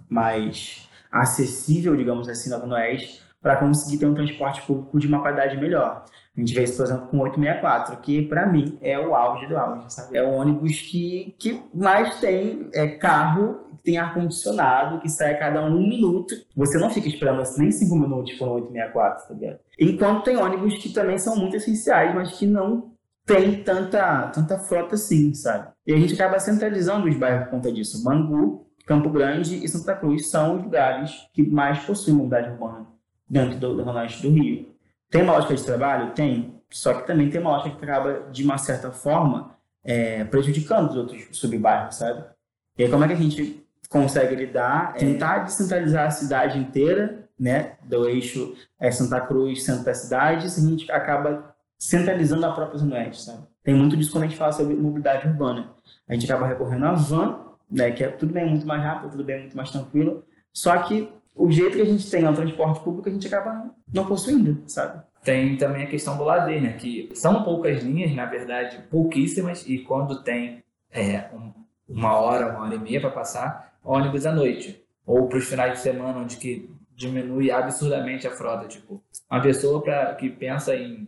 mais 0.08 0.88
acessível, 1.12 1.95
digamos 1.95 2.30
assim, 2.30 2.49
na 2.49 2.60
Zona 2.60 2.75
Oeste, 2.75 3.21
para 3.41 3.58
conseguir 3.58 3.97
ter 3.97 4.06
um 4.06 4.13
transporte 4.13 4.62
público 4.62 4.99
de 4.99 5.08
uma 5.08 5.21
qualidade 5.21 5.58
melhor. 5.58 6.06
A 6.38 6.39
gente 6.39 6.54
vê 6.54 6.63
isso, 6.63 6.78
por 6.78 6.86
exemplo, 6.86 7.08
com 7.08 7.17
o 7.17 7.21
864, 7.21 7.97
que 7.97 8.21
para 8.21 8.45
mim 8.45 8.78
é 8.80 9.00
o 9.00 9.15
auge 9.15 9.47
do 9.47 9.58
auge, 9.58 9.91
sabe? 9.91 10.15
É 10.15 10.23
o 10.23 10.34
ônibus 10.34 10.82
que, 10.82 11.36
que 11.39 11.63
mais 11.73 12.19
tem 12.19 12.69
é, 12.76 12.88
carro, 12.89 13.65
que 13.69 13.78
tem 13.78 13.97
ar-condicionado, 13.97 15.00
que 15.00 15.10
sai 15.10 15.34
a 15.34 15.39
cada 15.39 15.65
um 15.65 15.80
minuto. 15.80 16.36
Você 16.56 16.78
não 16.78 16.91
fica 16.91 17.08
esperando 17.08 17.41
assim, 17.41 17.63
nem 17.63 17.71
cinco 17.71 17.95
minutos 17.95 18.34
por 18.34 18.47
um 18.47 18.52
864, 18.52 19.28
tá 19.28 19.34
ligado? 19.34 19.60
Enquanto 19.80 20.26
tem 20.26 20.38
ônibus 20.38 20.78
que 20.78 20.93
também 20.93 21.17
são 21.17 21.36
muito 21.36 21.56
essenciais, 21.56 22.13
mas 22.13 22.38
que 22.38 22.45
não 22.45 22.91
tem 23.26 23.63
tanta, 23.63 24.28
tanta 24.28 24.60
frota 24.60 24.93
assim, 24.93 25.34
sabe? 25.34 25.69
E 25.88 25.93
a 25.93 25.97
gente 25.97 26.13
acaba 26.13 26.39
centralizando 26.39 27.08
os 27.08 27.17
bairros 27.17 27.45
por 27.45 27.52
conta 27.52 27.71
disso. 27.71 28.04
Bangu, 28.04 28.67
Campo 28.86 29.10
Grande 29.10 29.65
e 29.65 29.67
Santa 29.67 29.95
Cruz 29.95 30.30
são 30.30 30.58
os 30.58 30.63
lugares 30.63 31.28
que 31.34 31.41
mais 31.41 31.80
possuem 31.80 32.15
mobilidade 32.15 32.52
urbana 32.52 32.86
dentro 33.28 33.58
do, 33.60 33.76
do 33.76 33.84
do 33.84 34.30
Rio. 34.30 34.76
Tem 35.10 35.22
uma 35.22 35.34
lógica 35.34 35.56
de 35.56 35.63
trabalho? 35.63 36.12
Tem. 36.13 36.56
Só 36.70 36.93
que 36.93 37.08
também 37.08 37.30
tem 37.30 37.39
uma 37.39 37.52
lógica 37.52 37.76
que 37.78 37.84
acaba, 37.84 38.30
de 38.32 38.43
uma 38.43 38.58
certa 38.58 38.91
forma, 38.91 39.56
é, 39.84 40.24
prejudicando 40.26 40.89
os 40.89 40.98
outros 40.98 41.28
subbairros, 41.32 41.96
sabe? 41.96 42.24
E 42.78 42.84
aí, 42.84 42.89
como 42.89 43.04
é 43.04 43.08
que 43.08 43.13
a 43.13 43.17
gente 43.17 43.65
consegue 43.89 44.36
lidar? 44.36 44.93
É, 44.96 45.00
tentar 45.00 45.39
descentralizar 45.39 46.08
a 46.08 46.12
cidade 46.12 46.60
inteira, 46.60 47.28
né? 47.39 47.78
Do 47.84 48.08
eixo 48.08 48.56
é, 48.80 48.91
Santa 48.91 49.22
Cruz, 49.22 49.63
centro 49.63 49.86
da 49.86 49.93
cidade, 49.93 50.46
a 50.46 50.50
gente 50.50 50.91
acaba 50.91 51.56
centralizando 51.80 52.46
a 52.46 52.52
própria 52.52 52.80
Zona 52.80 52.96
Oeste, 52.96 53.24
sabe? 53.24 53.43
Tem 53.63 53.74
muito 53.74 53.96
disso 53.96 54.12
quando 54.12 54.26
a 54.26 54.28
gente 54.28 54.38
fala 54.38 54.52
sobre 54.52 54.76
mobilidade 54.76 55.28
urbana. 55.28 55.70
A 56.08 56.13
gente 56.13 56.26
acaba 56.26 56.48
recorrendo 56.48 56.86
à 56.86 56.93
van, 56.93 57.39
né? 57.70 57.91
Que 57.91 58.04
é 58.04 58.10
tudo 58.10 58.34
bem 58.34 58.50
muito 58.50 58.65
mais 58.65 58.82
rápido, 58.82 59.12
tudo 59.12 59.24
bem 59.24 59.41
muito 59.41 59.56
mais 59.56 59.70
tranquilo, 59.72 60.24
só 60.54 60.78
que 60.80 61.10
o 61.38 61.52
jeito 61.52 61.76
que 61.76 61.82
a 61.82 61.86
gente 61.86 62.10
tem 62.10 62.26
ao 62.26 62.34
transporte 62.34 62.80
público, 62.82 63.08
a 63.08 63.12
gente 63.12 63.28
acaba 63.28 63.69
não 63.93 64.06
possuindo, 64.06 64.63
sabe? 64.67 65.02
Tem 65.23 65.56
também 65.58 65.84
a 65.84 65.88
questão 65.88 66.17
do 66.17 66.23
lazer, 66.23 66.62
né? 66.62 66.73
Que 66.73 67.10
são 67.13 67.43
poucas 67.43 67.84
linhas, 67.84 68.13
na 68.15 68.26
verdade, 68.26 68.80
pouquíssimas, 68.89 69.67
e 69.67 69.80
quando 69.80 70.23
tem 70.23 70.63
é, 70.91 71.30
um, 71.34 71.54
uma 71.88 72.17
hora, 72.17 72.50
uma 72.50 72.65
hora 72.65 72.76
e 72.76 72.80
meia 72.80 73.00
para 73.00 73.12
passar, 73.12 73.78
ônibus 73.84 74.26
à 74.26 74.32
noite. 74.32 74.84
Ou 75.06 75.28
para 75.28 75.38
os 75.38 75.45
finais 75.45 75.73
de 75.73 75.80
semana, 75.80 76.19
onde 76.19 76.38
que 76.38 76.69
diminui 76.95 77.52
absurdamente 77.52 78.28
a 78.28 78.32
frota. 78.32 78.67
Tipo, 78.67 79.02
uma 79.30 79.41
pessoa 79.41 79.82
pra, 79.82 80.15
que 80.15 80.30
pensa 80.30 80.76
em, 80.76 81.08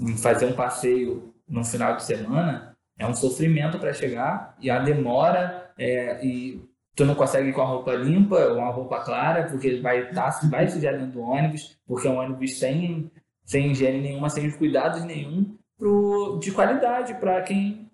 em 0.00 0.16
fazer 0.16 0.46
um 0.46 0.54
passeio 0.54 1.34
no 1.48 1.64
final 1.64 1.94
de 1.96 2.02
semana 2.02 2.76
é 2.98 3.06
um 3.06 3.14
sofrimento 3.14 3.78
para 3.78 3.92
chegar 3.92 4.56
e 4.58 4.70
a 4.70 4.78
demora 4.78 5.70
é, 5.78 6.24
e 6.24 6.62
tu 6.96 7.04
não 7.04 7.14
consegue 7.14 7.50
ir 7.50 7.52
com 7.52 7.60
a 7.60 7.66
roupa 7.66 7.94
limpa 7.94 8.52
uma 8.54 8.70
roupa 8.70 9.00
clara, 9.00 9.44
porque 9.44 9.80
vai, 9.80 10.10
tá, 10.12 10.30
vai 10.50 10.66
sujar 10.66 10.94
dentro 10.94 11.12
do 11.12 11.20
ônibus, 11.20 11.76
porque 11.86 12.08
é 12.08 12.10
um 12.10 12.18
ônibus 12.18 12.58
sem, 12.58 13.10
sem 13.44 13.70
higiene 13.70 14.00
nenhuma, 14.00 14.30
sem 14.30 14.50
cuidados 14.50 15.04
nenhum, 15.04 15.54
pro, 15.78 16.38
de 16.40 16.50
qualidade 16.50 17.14
para 17.14 17.42
quem, 17.42 17.90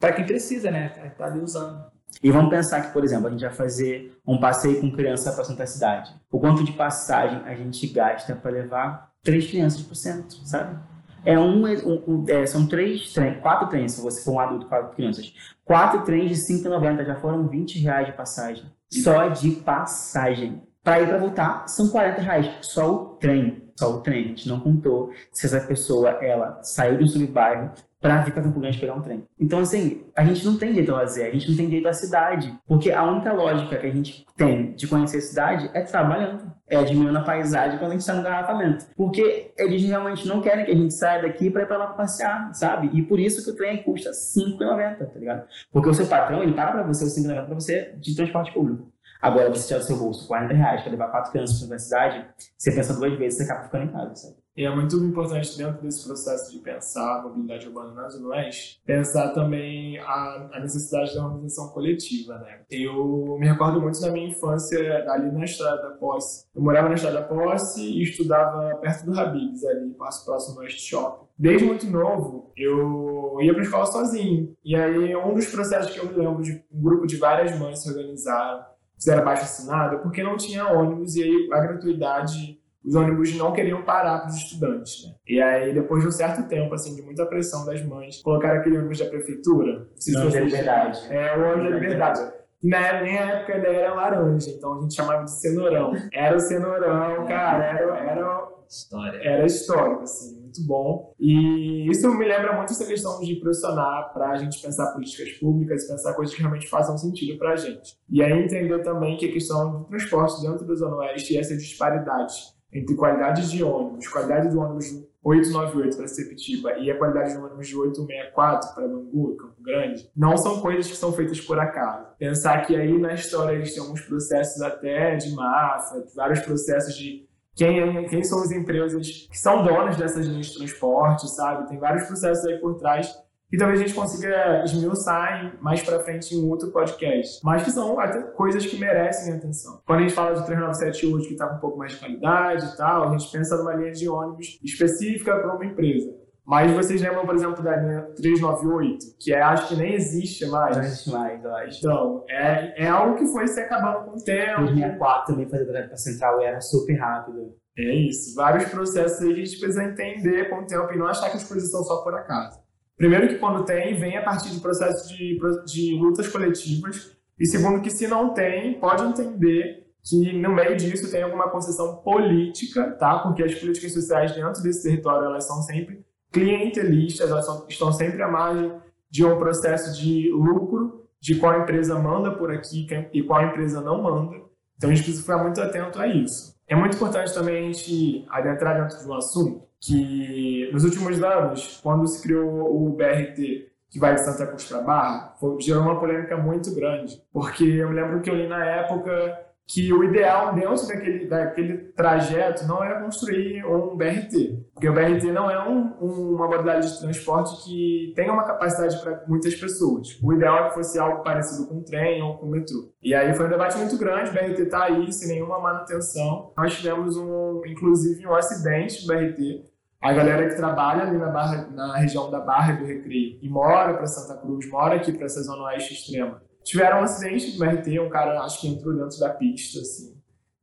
quem 0.00 0.26
precisa, 0.26 0.70
né? 0.70 0.88
Tá 1.16 1.26
ali 1.26 1.40
usando. 1.40 1.86
E 2.22 2.30
vamos 2.30 2.48
pensar 2.48 2.80
que, 2.80 2.92
por 2.92 3.04
exemplo, 3.04 3.28
a 3.28 3.30
gente 3.30 3.42
vai 3.42 3.52
fazer 3.52 4.18
um 4.26 4.40
passeio 4.40 4.80
com 4.80 4.90
criança 4.90 5.30
para 5.32 5.44
Santa 5.44 5.66
Cidade. 5.66 6.10
O 6.30 6.40
quanto 6.40 6.64
de 6.64 6.72
passagem 6.72 7.42
a 7.44 7.54
gente 7.54 7.86
gasta 7.88 8.34
para 8.34 8.50
levar 8.50 9.12
três 9.22 9.46
crianças 9.46 9.82
por 9.82 9.94
centro, 9.94 10.38
sabe? 10.44 10.78
É 11.24 11.38
um, 11.38 11.64
um 11.64 12.24
é, 12.28 12.46
são 12.46 12.66
três 12.66 13.12
trens, 13.12 13.40
quatro 13.40 13.68
trens, 13.68 13.92
se 13.92 14.00
você 14.00 14.24
for 14.24 14.32
um 14.32 14.40
adulto, 14.40 14.66
quatro 14.66 14.94
crianças. 14.96 15.34
Quatro 15.68 16.00
trens 16.02 16.30
de 16.30 16.54
5,90 16.54 17.04
já 17.04 17.14
foram 17.16 17.46
20 17.46 17.78
reais 17.80 18.06
de 18.06 18.14
passagem. 18.14 18.64
Só 18.90 19.28
de 19.28 19.50
passagem. 19.50 20.62
Para 20.82 21.02
ir 21.02 21.08
para 21.08 21.18
voltar, 21.18 21.68
são 21.68 21.90
40 21.90 22.22
reais. 22.22 22.50
Só 22.62 22.90
o 22.90 23.04
trem. 23.16 23.67
Só 23.78 23.94
o 23.94 24.00
trem. 24.00 24.24
A 24.24 24.28
gente 24.28 24.48
não 24.48 24.58
contou 24.58 25.12
se 25.30 25.46
essa 25.46 25.60
pessoa 25.60 26.10
ela 26.20 26.58
saiu 26.64 26.98
do 26.98 27.06
subbairro, 27.06 27.70
para 28.00 28.22
vir 28.22 28.32
para 28.32 28.42
Campo 28.42 28.60
Grande 28.60 28.78
pegar 28.78 28.94
um 28.94 29.02
trem. 29.02 29.24
Então, 29.38 29.60
assim, 29.60 30.04
a 30.16 30.24
gente 30.24 30.44
não 30.44 30.56
tem 30.56 30.70
direito 30.70 30.90
ao 30.90 30.98
lazer, 30.98 31.26
a 31.26 31.30
gente 31.30 31.48
não 31.48 31.56
tem 31.56 31.66
direito 31.66 31.88
à 31.88 31.92
cidade. 31.92 32.52
Porque 32.66 32.90
a 32.90 33.04
única 33.04 33.32
lógica 33.32 33.76
que 33.76 33.86
a 33.86 33.90
gente 33.90 34.26
tem 34.36 34.72
de 34.72 34.86
conhecer 34.86 35.18
a 35.18 35.20
cidade 35.20 35.70
é 35.74 35.80
trabalhando, 35.82 36.52
é 36.68 36.76
admirando 36.76 37.18
a 37.18 37.22
paisagem 37.22 37.78
quando 37.78 37.90
a 37.90 37.94
gente 37.94 38.00
está 38.00 38.14
no 38.14 38.22
garrafamento. 38.22 38.86
Porque 38.96 39.52
eles 39.56 39.82
realmente 39.82 40.26
não 40.26 40.40
querem 40.40 40.64
que 40.64 40.72
a 40.72 40.76
gente 40.76 40.94
saia 40.94 41.22
daqui 41.22 41.50
para 41.50 41.62
ir 41.62 41.66
para 41.66 41.76
lá 41.76 41.86
passear, 41.88 42.52
sabe? 42.54 42.90
E 42.96 43.02
por 43.02 43.18
isso 43.18 43.44
que 43.44 43.50
o 43.50 43.56
trem 43.56 43.82
custa 43.82 44.10
R$ 44.10 44.16
5,90, 44.16 44.98
tá 44.98 45.18
ligado? 45.18 45.46
Porque 45.72 45.88
o 45.88 45.94
seu 45.94 46.06
patrão, 46.06 46.42
ele 46.42 46.52
paga 46.52 46.72
para 46.72 46.82
você 46.82 47.04
o 47.04 47.08
5,90 47.08 47.46
para 47.46 47.54
você 47.54 47.94
de 47.96 48.14
transporte 48.14 48.52
público. 48.52 48.92
Agora, 49.20 49.48
você 49.48 49.66
tirar 49.66 49.80
do 49.80 49.84
seu 49.84 49.96
bolso 49.96 50.26
40 50.28 50.54
reais 50.54 50.82
para 50.82 50.90
levar 50.90 51.08
quatro 51.08 51.32
crianças 51.32 51.56
para 51.56 51.64
a 51.64 51.68
universidade, 51.68 52.28
você 52.56 52.72
pensa 52.72 52.94
duas 52.94 53.18
vezes, 53.18 53.38
você 53.38 53.44
acaba 53.44 53.64
ficando 53.64 53.84
em 53.84 53.92
casa, 53.92 54.14
sabe? 54.14 54.36
E 54.58 54.64
é 54.64 54.74
muito 54.74 54.96
importante 54.96 55.56
dentro 55.56 55.80
desse 55.80 56.04
processo 56.04 56.50
de 56.50 56.58
pensar 56.58 57.20
a 57.20 57.22
mobilidade 57.22 57.68
urbana 57.68 57.92
na 57.92 58.08
Zona 58.08 58.30
Oeste, 58.30 58.82
pensar 58.84 59.28
também 59.28 60.00
a, 60.00 60.48
a 60.52 60.58
necessidade 60.58 61.14
da 61.14 61.26
organização 61.26 61.68
coletiva, 61.68 62.36
né? 62.38 62.62
Eu 62.68 63.36
me 63.38 63.46
recordo 63.46 63.80
muito 63.80 64.00
da 64.00 64.10
minha 64.10 64.28
infância 64.28 65.08
ali 65.12 65.30
na 65.30 65.44
Estrada 65.44 65.80
da 65.80 65.90
Posse. 65.90 66.46
Eu 66.52 66.60
morava 66.60 66.88
na 66.88 66.96
Estrada 66.96 67.20
da 67.20 67.26
Posse 67.26 67.82
e 67.82 68.02
estudava 68.02 68.74
perto 68.78 69.06
do 69.06 69.16
Habibs, 69.16 69.64
ali, 69.64 69.94
próximo 69.94 70.56
do 70.56 70.60
West 70.62 70.80
Shopping. 70.80 71.28
Desde 71.38 71.64
muito 71.64 71.86
novo, 71.86 72.52
eu 72.56 73.38
ia 73.40 73.52
para 73.52 73.62
a 73.62 73.64
escola 73.64 73.86
sozinho. 73.86 74.56
E 74.64 74.74
aí, 74.74 75.14
um 75.14 75.34
dos 75.34 75.46
processos 75.46 75.92
que 75.92 76.00
eu 76.00 76.06
me 76.06 76.16
lembro 76.16 76.42
de 76.42 76.64
um 76.72 76.82
grupo 76.82 77.06
de 77.06 77.16
várias 77.16 77.56
mães 77.56 77.80
se 77.80 77.88
organizaram, 77.88 78.64
fizeram 78.98 79.22
abaixo 79.22 79.44
assinado, 79.44 80.00
porque 80.00 80.22
não 80.22 80.36
tinha 80.36 80.66
ônibus 80.66 81.14
e 81.16 81.22
aí 81.22 81.48
a 81.52 81.60
gratuidade 81.60 82.58
os 82.84 82.94
ônibus 82.94 83.34
não 83.36 83.52
queriam 83.52 83.82
parar 83.82 84.20
para 84.20 84.30
os 84.30 84.36
estudantes. 84.36 85.04
Né? 85.04 85.14
E 85.26 85.42
aí, 85.42 85.74
depois 85.74 86.02
de 86.02 86.08
um 86.08 86.12
certo 86.12 86.48
tempo, 86.48 86.74
assim, 86.74 86.94
de 86.94 87.02
muita 87.02 87.26
pressão 87.26 87.66
das 87.66 87.84
mães, 87.84 88.22
colocaram 88.22 88.60
aquele 88.60 88.78
ônibus 88.78 88.98
da 88.98 89.06
prefeitura. 89.06 89.86
Não, 90.08 90.30
da 90.30 90.40
liberdade. 90.40 91.00
É, 91.10 91.36
o 91.36 91.52
ônibus 91.52 91.70
da 91.70 91.76
liberdade. 91.76 92.32
Na, 92.62 93.02
nem 93.02 93.18
a 93.18 93.30
época 93.30 93.56
ele 93.56 93.66
era 93.66 93.94
laranja, 93.94 94.50
então 94.50 94.78
a 94.78 94.80
gente 94.80 94.94
chamava 94.94 95.24
de 95.24 95.30
cenourão. 95.30 95.92
Era 96.12 96.36
o 96.36 96.40
cenourão, 96.40 97.26
cara, 97.26 97.64
era, 97.64 97.98
era, 97.98 98.48
História. 98.68 99.18
era 99.22 99.46
histórico, 99.46 100.02
assim, 100.02 100.37
muito 100.58 100.66
bom. 100.66 101.14
E 101.18 101.88
isso 101.90 102.08
me 102.14 102.26
lembra 102.26 102.56
muito 102.56 102.72
essa 102.72 102.86
questão 102.86 103.20
de 103.20 103.36
pressionar 103.36 104.12
para 104.12 104.30
a 104.30 104.36
gente 104.36 104.60
pensar 104.60 104.92
políticas 104.92 105.32
públicas, 105.32 105.86
pensar 105.86 106.14
coisas 106.14 106.34
que 106.34 106.40
realmente 106.40 106.68
façam 106.68 106.96
sentido 106.98 107.38
para 107.38 107.52
a 107.52 107.56
gente. 107.56 107.96
E 108.10 108.22
aí 108.22 108.32
entender 108.32 108.82
também 108.82 109.16
que 109.16 109.26
a 109.26 109.32
questão 109.32 109.82
do 109.82 109.84
transporte 109.84 110.42
dentro 110.42 110.66
da 110.66 110.74
Zona 110.74 110.96
Oeste 110.96 111.34
e 111.34 111.38
essa 111.38 111.56
disparidade 111.56 112.34
entre 112.72 112.94
qualidade 112.96 113.50
de 113.50 113.64
ônibus, 113.64 114.08
qualidade 114.08 114.50
do 114.50 114.60
ônibus 114.60 115.08
898 115.22 115.96
para 115.96 116.06
Sepitiba 116.06 116.72
e 116.78 116.90
a 116.90 116.96
qualidade 116.96 117.34
do 117.34 117.44
ônibus 117.44 117.68
de 117.68 117.76
864 117.76 118.74
para 118.74 118.88
Bangu, 118.88 119.36
Campo 119.36 119.62
Grande, 119.62 120.10
não 120.16 120.36
são 120.36 120.60
coisas 120.60 120.86
que 120.86 120.96
são 120.96 121.12
feitas 121.12 121.40
por 121.40 121.58
acaso. 121.58 122.06
Pensar 122.18 122.66
que 122.66 122.76
aí 122.76 122.98
na 122.98 123.14
história 123.14 123.54
eles 123.54 123.74
têm 123.74 123.82
alguns 123.82 124.00
processos 124.02 124.62
até 124.62 125.16
de 125.16 125.34
máfia, 125.34 126.04
vários 126.14 126.40
processos 126.40 126.94
de 126.94 127.27
quem, 127.58 128.06
quem 128.06 128.22
são 128.22 128.40
as 128.40 128.52
empresas 128.52 129.26
que 129.28 129.36
são 129.36 129.64
donas 129.64 129.96
dessas 129.96 130.24
linhas 130.26 130.46
de 130.46 130.58
transporte, 130.58 131.28
sabe? 131.28 131.68
Tem 131.68 131.76
vários 131.76 132.04
processos 132.04 132.46
aí 132.46 132.56
por 132.58 132.76
trás 132.76 133.12
que 133.50 133.56
talvez 133.56 133.80
a 133.80 133.82
gente 133.82 133.94
consiga 133.94 134.62
esmiuçar 134.62 135.56
mais 135.60 135.82
para 135.82 135.98
frente 136.00 136.34
em 136.34 136.44
um 136.44 136.50
outro 136.50 136.70
podcast. 136.70 137.40
Mas 137.42 137.64
que 137.64 137.70
são 137.72 137.98
até 137.98 138.20
coisas 138.22 138.64
que 138.64 138.78
merecem 138.78 139.34
atenção. 139.34 139.80
Quando 139.84 140.00
a 140.00 140.02
gente 140.02 140.14
fala 140.14 140.34
de 140.34 140.46
397 140.46 141.06
hoje, 141.06 141.26
que 141.26 141.32
está 141.32 141.48
com 141.48 141.56
um 141.56 141.58
pouco 141.58 141.78
mais 141.78 141.92
de 141.92 141.98
qualidade 141.98 142.64
e 142.66 142.76
tal, 142.76 143.08
a 143.08 143.10
gente 143.18 143.32
pensa 143.32 143.56
numa 143.56 143.74
linha 143.74 143.90
de 143.90 144.08
ônibus 144.08 144.60
específica 144.62 145.34
para 145.36 145.56
uma 145.56 145.64
empresa. 145.64 146.14
Mas 146.48 146.72
vocês 146.72 147.02
lembram, 147.02 147.26
por 147.26 147.34
exemplo, 147.34 147.62
da 147.62 147.76
linha 147.76 148.00
398, 148.16 149.16
que 149.20 149.34
é, 149.34 149.42
acho 149.42 149.68
que 149.68 149.76
nem 149.76 149.92
existe 149.92 150.46
mais. 150.46 150.78
Não 150.78 150.82
existe 150.82 151.10
mais, 151.10 151.44
eu 151.44 151.54
acho. 151.54 151.78
Então, 151.78 152.24
é, 152.26 152.84
é 152.84 152.88
algo 152.88 153.18
que 153.18 153.26
foi 153.26 153.46
se 153.46 153.60
acabando 153.60 154.06
com 154.06 154.16
o 154.16 154.24
tempo. 154.24 154.62
2004 154.62 155.34
também 155.34 155.46
fazer 155.46 155.66
para 155.66 155.96
Central 155.98 156.40
era 156.40 156.58
super 156.62 156.94
rápido. 156.94 157.54
É 157.76 157.94
isso. 157.94 158.34
Vários 158.34 158.64
processos 158.70 159.20
aí 159.20 159.34
que 159.34 159.42
a 159.42 159.44
gente 159.44 159.60
precisa 159.60 159.84
entender 159.84 160.48
com 160.48 160.62
o 160.62 160.66
tempo 160.66 160.90
e 160.90 160.96
não 160.96 161.06
achar 161.06 161.28
que 161.28 161.36
as 161.36 161.44
coisas 161.46 161.70
são 161.70 161.84
só 161.84 161.98
por 162.02 162.14
acaso. 162.14 162.58
Primeiro 162.96 163.28
que 163.28 163.34
quando 163.34 163.66
tem, 163.66 164.00
vem 164.00 164.16
a 164.16 164.22
partir 164.22 164.48
de 164.48 164.58
processos 164.58 165.06
de, 165.06 165.38
de 165.66 165.98
lutas 166.00 166.28
coletivas. 166.28 167.14
E 167.38 167.44
segundo 167.44 167.82
que 167.82 167.90
se 167.90 168.08
não 168.08 168.32
tem, 168.32 168.80
pode 168.80 169.02
entender 169.02 169.86
que 170.02 170.32
no 170.32 170.54
meio 170.54 170.78
disso 170.78 171.10
tem 171.10 171.22
alguma 171.22 171.50
concessão 171.50 171.96
política, 171.96 172.92
tá? 172.92 173.18
Porque 173.18 173.42
as 173.42 173.54
políticas 173.54 173.92
sociais 173.92 174.34
dentro 174.34 174.62
desse 174.62 174.84
território, 174.84 175.26
elas 175.26 175.46
são 175.46 175.60
sempre 175.60 176.07
clientelistas, 176.30 177.30
elas 177.30 177.46
são, 177.46 177.66
estão 177.68 177.92
sempre 177.92 178.22
à 178.22 178.28
margem 178.28 178.72
de 179.10 179.24
um 179.24 179.38
processo 179.38 179.98
de 180.00 180.30
lucro, 180.30 181.06
de 181.20 181.34
qual 181.36 181.60
empresa 181.60 181.98
manda 181.98 182.32
por 182.32 182.52
aqui 182.52 182.86
e 183.12 183.22
qual 183.22 183.42
empresa 183.42 183.80
não 183.80 184.02
manda. 184.02 184.36
Então 184.76 184.90
a 184.90 184.94
gente 184.94 185.04
precisa 185.04 185.22
ficar 185.22 185.42
muito 185.42 185.60
atento 185.60 186.00
a 186.00 186.06
isso. 186.06 186.56
É 186.66 186.76
muito 186.76 186.96
importante 186.96 187.32
também 187.34 187.58
a 187.58 187.72
gente 187.72 188.26
adentrar 188.28 188.80
dentro 188.80 188.98
de 188.98 189.08
um 189.08 189.14
assunto 189.14 189.66
que 189.80 190.68
nos 190.72 190.84
últimos 190.84 191.22
anos, 191.22 191.80
quando 191.82 192.06
se 192.06 192.22
criou 192.22 192.86
o 192.86 192.90
BRT, 192.90 193.68
que 193.90 193.98
vai 193.98 194.14
de 194.14 194.20
Santa 194.24 194.46
Cruz 194.46 194.64
para 194.64 194.82
Barra, 194.82 195.34
foi, 195.40 195.60
gerou 195.60 195.82
uma 195.82 195.98
polêmica 195.98 196.36
muito 196.36 196.74
grande. 196.74 197.22
Porque 197.32 197.64
eu 197.64 197.90
lembro 197.90 198.20
que 198.20 198.28
eu 198.28 198.34
li 198.34 198.46
na 198.46 198.64
época 198.64 199.47
que 199.68 199.92
o 199.92 200.02
ideal 200.02 200.54
dentro 200.54 200.88
daquele, 200.88 201.26
daquele 201.26 201.76
trajeto 201.92 202.66
não 202.66 202.82
era 202.82 203.02
construir 203.02 203.62
um 203.66 203.94
BRT, 203.94 204.64
porque 204.72 204.88
o 204.88 204.94
BRT 204.94 205.30
não 205.30 205.50
é 205.50 205.68
um, 205.68 205.92
um, 206.00 206.34
uma 206.36 206.46
modalidade 206.46 206.90
de 206.90 207.00
transporte 207.00 207.62
que 207.62 208.14
tenha 208.16 208.32
uma 208.32 208.44
capacidade 208.44 208.98
para 209.02 209.24
muitas 209.28 209.54
pessoas. 209.54 210.18
O 210.22 210.32
ideal 210.32 210.56
é 210.64 210.68
que 210.68 210.74
fosse 210.74 210.98
algo 210.98 211.22
parecido 211.22 211.68
com 211.68 211.74
um 211.74 211.82
trem 211.82 212.22
ou 212.22 212.38
com 212.38 212.46
um 212.46 212.50
metrô. 212.50 212.90
E 213.02 213.14
aí 213.14 213.34
foi 213.34 213.44
um 213.44 213.50
debate 213.50 213.76
muito 213.76 213.98
grande, 213.98 214.30
o 214.30 214.32
BRT 214.32 214.62
está 214.62 214.84
aí 214.84 215.12
sem 215.12 215.28
nenhuma 215.28 215.60
manutenção. 215.60 216.50
Nós 216.56 216.74
tivemos, 216.74 217.18
um, 217.18 217.60
inclusive, 217.66 218.26
um 218.26 218.34
acidente 218.34 219.06
do 219.06 219.12
BRT. 219.12 219.66
A 220.00 220.12
galera 220.14 220.48
que 220.48 220.54
trabalha 220.54 221.02
ali 221.02 221.18
na, 221.18 221.28
barra, 221.28 221.68
na 221.72 221.96
região 221.96 222.30
da 222.30 222.40
Barra 222.40 222.72
do 222.72 222.86
Recreio 222.86 223.38
e 223.42 223.48
mora 223.50 223.94
para 223.94 224.06
Santa 224.06 224.40
Cruz, 224.40 224.70
mora 224.70 224.94
aqui 224.94 225.12
para 225.12 225.26
essa 225.26 225.42
zona 225.42 225.64
oeste 225.64 225.92
extrema, 225.92 226.40
tiveram 226.68 227.00
um 227.00 227.04
acidente 227.04 227.52
do 227.52 227.58
BRT, 227.58 227.98
um 227.98 228.10
cara 228.10 228.42
acho 228.42 228.60
que 228.60 228.68
entrou 228.68 228.94
dentro 228.94 229.18
da 229.18 229.30
pista, 229.30 229.80
assim, 229.80 230.14